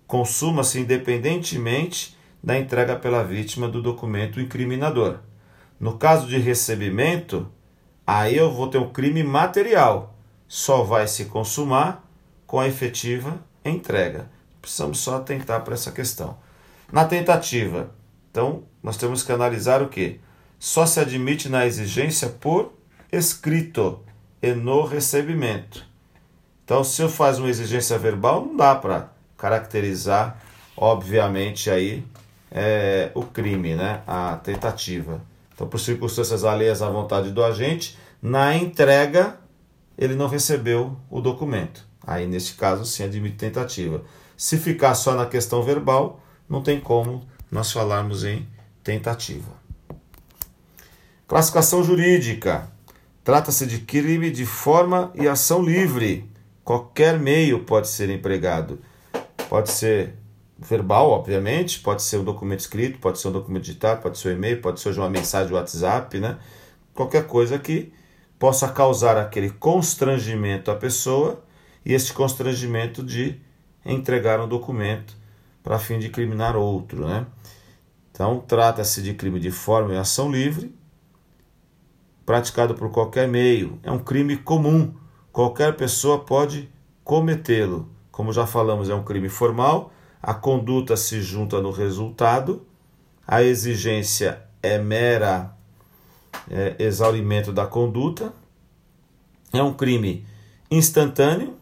Consuma-se 0.07 0.79
independentemente 0.79 2.16
da 2.42 2.57
entrega 2.59 2.94
pela 2.94 3.25
vítima 3.25 3.66
do 3.66 3.83
documento 3.83 4.40
incriminador. 4.40 5.18
No 5.78 5.98
caso 5.98 6.26
de 6.26 6.38
recebimento, 6.38 7.50
aí 8.06 8.36
eu 8.36 8.52
vou 8.52 8.68
ter 8.68 8.78
um 8.78 8.90
crime 8.90 9.22
material. 9.22 10.14
Só 10.48 10.82
vai 10.82 11.06
se 11.06 11.26
consumar 11.26 12.04
com 12.46 12.58
a 12.58 12.68
efetiva 12.68 13.38
entrega. 13.64 14.30
Precisamos 14.62 14.98
só 14.98 15.16
atentar 15.16 15.62
para 15.62 15.74
essa 15.74 15.92
questão. 15.92 16.38
Na 16.90 17.04
tentativa, 17.04 17.90
então, 18.30 18.62
nós 18.82 18.96
temos 18.96 19.22
que 19.22 19.32
analisar 19.32 19.82
o 19.82 19.88
que? 19.88 20.20
Só 20.58 20.86
se 20.86 21.00
admite 21.00 21.48
na 21.48 21.66
exigência 21.66 22.28
por 22.28 22.72
escrito 23.12 24.00
e 24.40 24.52
no 24.52 24.84
recebimento. 24.84 25.84
Então, 26.64 26.82
se 26.82 27.02
eu 27.02 27.08
faço 27.08 27.40
uma 27.40 27.50
exigência 27.50 27.98
verbal, 27.98 28.44
não 28.44 28.56
dá 28.56 28.74
para 28.74 29.10
caracterizar, 29.36 30.40
obviamente, 30.76 31.70
aí 31.70 32.04
é, 32.50 33.10
o 33.14 33.22
crime, 33.22 33.74
né? 33.74 34.02
a 34.06 34.36
tentativa. 34.36 35.20
Então, 35.57 35.66
por 35.66 35.81
circunstâncias 35.81 36.45
alheias 36.45 36.83
à 36.83 36.90
vontade 36.90 37.33
do 37.33 37.42
agente, 37.42 37.99
na 38.21 38.55
entrega 38.55 39.40
ele 39.97 40.14
não 40.14 40.29
recebeu 40.29 40.95
o 41.11 41.21
documento. 41.23 41.83
Aí, 42.07 42.27
nesse 42.27 42.53
caso, 42.53 42.85
sim, 42.85 43.03
admite 43.03 43.37
tentativa. 43.37 44.05
Se 44.37 44.59
ficar 44.59 44.95
só 44.95 45.14
na 45.14 45.25
questão 45.25 45.62
verbal, 45.62 46.21
não 46.47 46.62
tem 46.62 46.79
como 46.79 47.27
nós 47.51 47.73
falarmos 47.73 48.23
em 48.23 48.47
tentativa. 48.85 49.51
Classificação 51.27 51.83
jurídica. 51.83 52.71
Trata-se 53.25 53.66
de 53.66 53.79
crime 53.79 54.31
de 54.31 54.45
forma 54.45 55.11
e 55.14 55.27
ação 55.27 55.62
livre. 55.62 56.31
Qualquer 56.62 57.19
meio 57.19 57.64
pode 57.64 57.88
ser 57.88 58.11
empregado. 58.11 58.79
Pode 59.49 59.71
ser 59.71 60.14
verbal, 60.59 61.11
obviamente, 61.11 61.81
pode 61.81 62.03
ser 62.03 62.19
um 62.19 62.25
documento 62.25 62.61
escrito, 62.61 62.99
pode 62.99 63.19
ser 63.19 63.29
um 63.29 63.33
documento 63.33 63.64
digitado, 63.64 64.03
pode 64.03 64.19
ser 64.19 64.31
um 64.31 64.33
e-mail, 64.33 64.61
pode 64.61 64.81
ser 64.81 64.97
uma 64.99 65.11
mensagem 65.11 65.49
de 65.49 65.55
WhatsApp, 65.55 66.19
né? 66.19 66.38
Qualquer 66.95 67.27
coisa 67.27 67.59
que 67.59 67.92
possa 68.38 68.69
causar 68.69 69.16
aquele 69.16 69.51
constrangimento 69.51 70.71
à 70.71 70.77
pessoa 70.77 71.42
e 71.85 71.92
esse 71.92 72.12
constrangimento 72.12 73.03
de 73.03 73.40
entregar 73.85 74.40
um 74.40 74.49
documento 74.49 75.16
para 75.62 75.79
fim 75.79 75.99
de 75.99 76.09
criminar 76.09 76.57
outro. 76.57 77.07
Né? 77.07 77.27
Então, 78.11 78.40
trata-se 78.47 79.03
de 79.03 79.14
crime 79.14 79.38
de 79.38 79.51
forma 79.51 79.95
e 79.95 79.97
ação 79.97 80.31
livre, 80.31 80.75
praticado 82.25 82.75
por 82.75 82.90
qualquer 82.90 83.29
meio. 83.29 83.79
É 83.83 83.90
um 83.90 83.99
crime 83.99 84.37
comum, 84.37 84.95
qualquer 85.33 85.77
pessoa 85.77 86.25
pode 86.25 86.69
cometê-lo. 87.05 87.88
Como 88.11 88.33
já 88.33 88.47
falamos, 88.47 88.88
é 88.88 88.95
um 88.95 89.05
crime 89.05 89.29
formal, 89.29 89.92
a 90.22 90.35
conduta 90.35 90.96
se 90.96 91.20
junta 91.20 91.61
no 91.61 91.70
resultado, 91.70 92.66
a 93.26 93.42
exigência 93.42 94.42
é 94.62 94.79
mera 94.79 95.57
é, 96.50 96.76
exaurimento 96.79 97.52
da 97.52 97.66
conduta, 97.66 98.33
é 99.52 99.62
um 99.62 99.74
crime 99.74 100.26
instantâneo, 100.70 101.57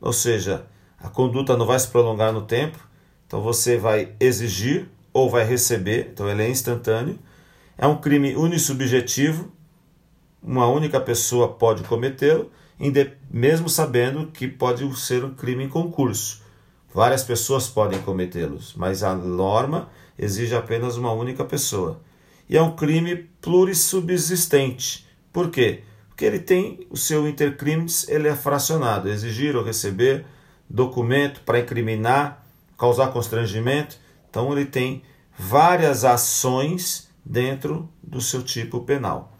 ou 0.00 0.12
seja, 0.12 0.66
a 0.98 1.08
conduta 1.08 1.56
não 1.56 1.66
vai 1.66 1.78
se 1.78 1.88
prolongar 1.88 2.32
no 2.32 2.42
tempo, 2.42 2.78
então 3.26 3.40
você 3.40 3.76
vai 3.76 4.14
exigir 4.18 4.88
ou 5.12 5.30
vai 5.30 5.44
receber, 5.44 6.10
então 6.12 6.28
ele 6.28 6.42
é 6.42 6.50
instantâneo. 6.50 7.18
É 7.76 7.86
um 7.86 7.96
crime 7.96 8.34
unissubjetivo, 8.34 9.52
uma 10.42 10.66
única 10.66 11.00
pessoa 11.00 11.48
pode 11.48 11.84
cometê-lo, 11.84 12.50
mesmo 13.30 13.68
sabendo 13.68 14.28
que 14.28 14.48
pode 14.48 14.96
ser 14.98 15.24
um 15.24 15.34
crime 15.34 15.64
em 15.64 15.68
concurso. 15.68 16.42
Várias 16.92 17.22
pessoas 17.22 17.68
podem 17.68 18.00
cometê-los, 18.00 18.74
mas 18.74 19.02
a 19.02 19.14
norma 19.14 19.90
exige 20.18 20.54
apenas 20.54 20.96
uma 20.96 21.12
única 21.12 21.44
pessoa. 21.44 22.00
E 22.48 22.56
é 22.56 22.62
um 22.62 22.74
crime 22.74 23.28
plurissubsistente. 23.40 25.06
Por 25.32 25.50
quê? 25.50 25.82
Porque 26.08 26.24
ele 26.24 26.38
tem 26.38 26.86
o 26.90 26.96
seu 26.96 27.28
intercrimes, 27.28 28.08
ele 28.08 28.26
é 28.26 28.34
fracionado, 28.34 29.08
exigir 29.08 29.54
ou 29.54 29.62
receber 29.62 30.24
documento 30.68 31.42
para 31.42 31.60
incriminar, 31.60 32.44
causar 32.76 33.08
constrangimento. 33.08 33.96
Então 34.28 34.50
ele 34.52 34.64
tem 34.64 35.02
várias 35.38 36.04
ações 36.04 37.08
dentro 37.24 37.88
do 38.02 38.20
seu 38.20 38.42
tipo 38.42 38.80
penal. 38.80 39.32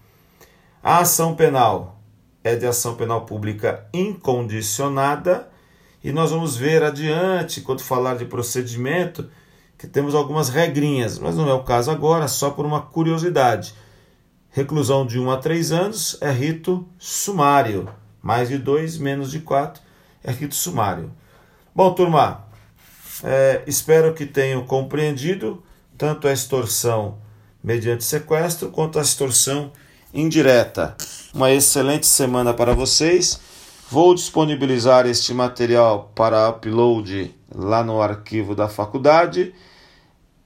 A 0.83 0.99
ação 0.99 1.35
penal 1.35 2.01
é 2.45 2.55
de 2.55 2.67
ação 2.67 2.95
penal 2.95 3.27
pública 3.27 3.87
incondicionada 3.93 5.48
e 6.09 6.13
nós 6.13 6.31
vamos 6.31 6.57
ver 6.57 6.83
adiante, 6.83 7.61
quando 7.61 7.83
falar 7.83 8.17
de 8.17 8.25
procedimento, 8.25 9.29
que 9.77 9.87
temos 9.87 10.15
algumas 10.15 10.49
regrinhas, 10.49 11.19
mas 11.19 11.37
não 11.37 11.47
é 11.51 11.53
o 11.53 11.63
caso 11.63 11.91
agora, 11.91 12.27
só 12.27 12.49
por 12.49 12.65
uma 12.65 12.81
curiosidade. 12.81 13.75
Reclusão 14.51 15.05
de 15.05 15.19
1 15.19 15.23
um 15.23 15.31
a 15.31 15.37
3 15.37 15.71
anos 15.71 16.17
é 16.23 16.31
rito 16.31 16.89
sumário. 16.99 17.91
Mais 18.23 18.49
de 18.49 18.57
2, 18.57 18.97
menos 18.97 19.31
de 19.31 19.41
4 19.41 19.83
é 20.25 20.33
rito 20.33 20.55
sumário. 20.55 21.13
Bom, 21.75 21.93
turma, 21.93 22.43
é, 23.23 23.63
espero 23.67 24.15
que 24.15 24.25
tenham 24.25 24.65
compreendido 24.65 25.63
tanto 25.99 26.27
a 26.27 26.33
extorsão 26.33 27.19
mediante 27.63 28.03
sequestro 28.03 28.71
quanto 28.71 28.99
a 28.99 29.03
extorsão 29.03 29.71
indireta. 30.15 30.97
Uma 31.35 31.53
excelente 31.53 32.07
semana 32.07 32.55
para 32.55 32.73
vocês. 32.73 33.47
Vou 33.91 34.15
disponibilizar 34.15 35.07
este 35.07 35.33
material 35.33 36.13
para 36.15 36.51
upload 36.51 37.35
lá 37.55 37.83
no 37.83 38.03
arquivo 38.03 38.55
da 38.55 38.69
faculdade. 38.69 39.55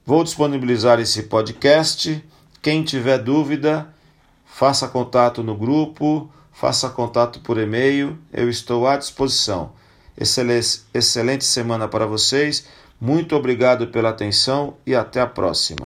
Vou 0.05 0.23
disponibilizar 0.23 0.97
esse 1.01 1.23
podcast. 1.23 2.23
Quem 2.61 2.83
tiver 2.83 3.17
dúvida, 3.17 3.93
faça 4.45 4.87
contato 4.87 5.43
no 5.43 5.57
grupo, 5.57 6.31
faça 6.53 6.89
contato 6.89 7.41
por 7.41 7.57
e-mail. 7.57 8.17
Eu 8.31 8.49
estou 8.49 8.87
à 8.87 8.95
disposição. 8.95 9.73
Excelente, 10.17 11.43
semana 11.43 11.85
para 11.89 12.05
vocês. 12.05 12.65
Muito 12.99 13.35
obrigado 13.35 13.87
pela 13.87 14.11
atenção 14.11 14.75
e 14.85 14.95
até 14.95 15.19
a 15.19 15.27
próxima. 15.27 15.81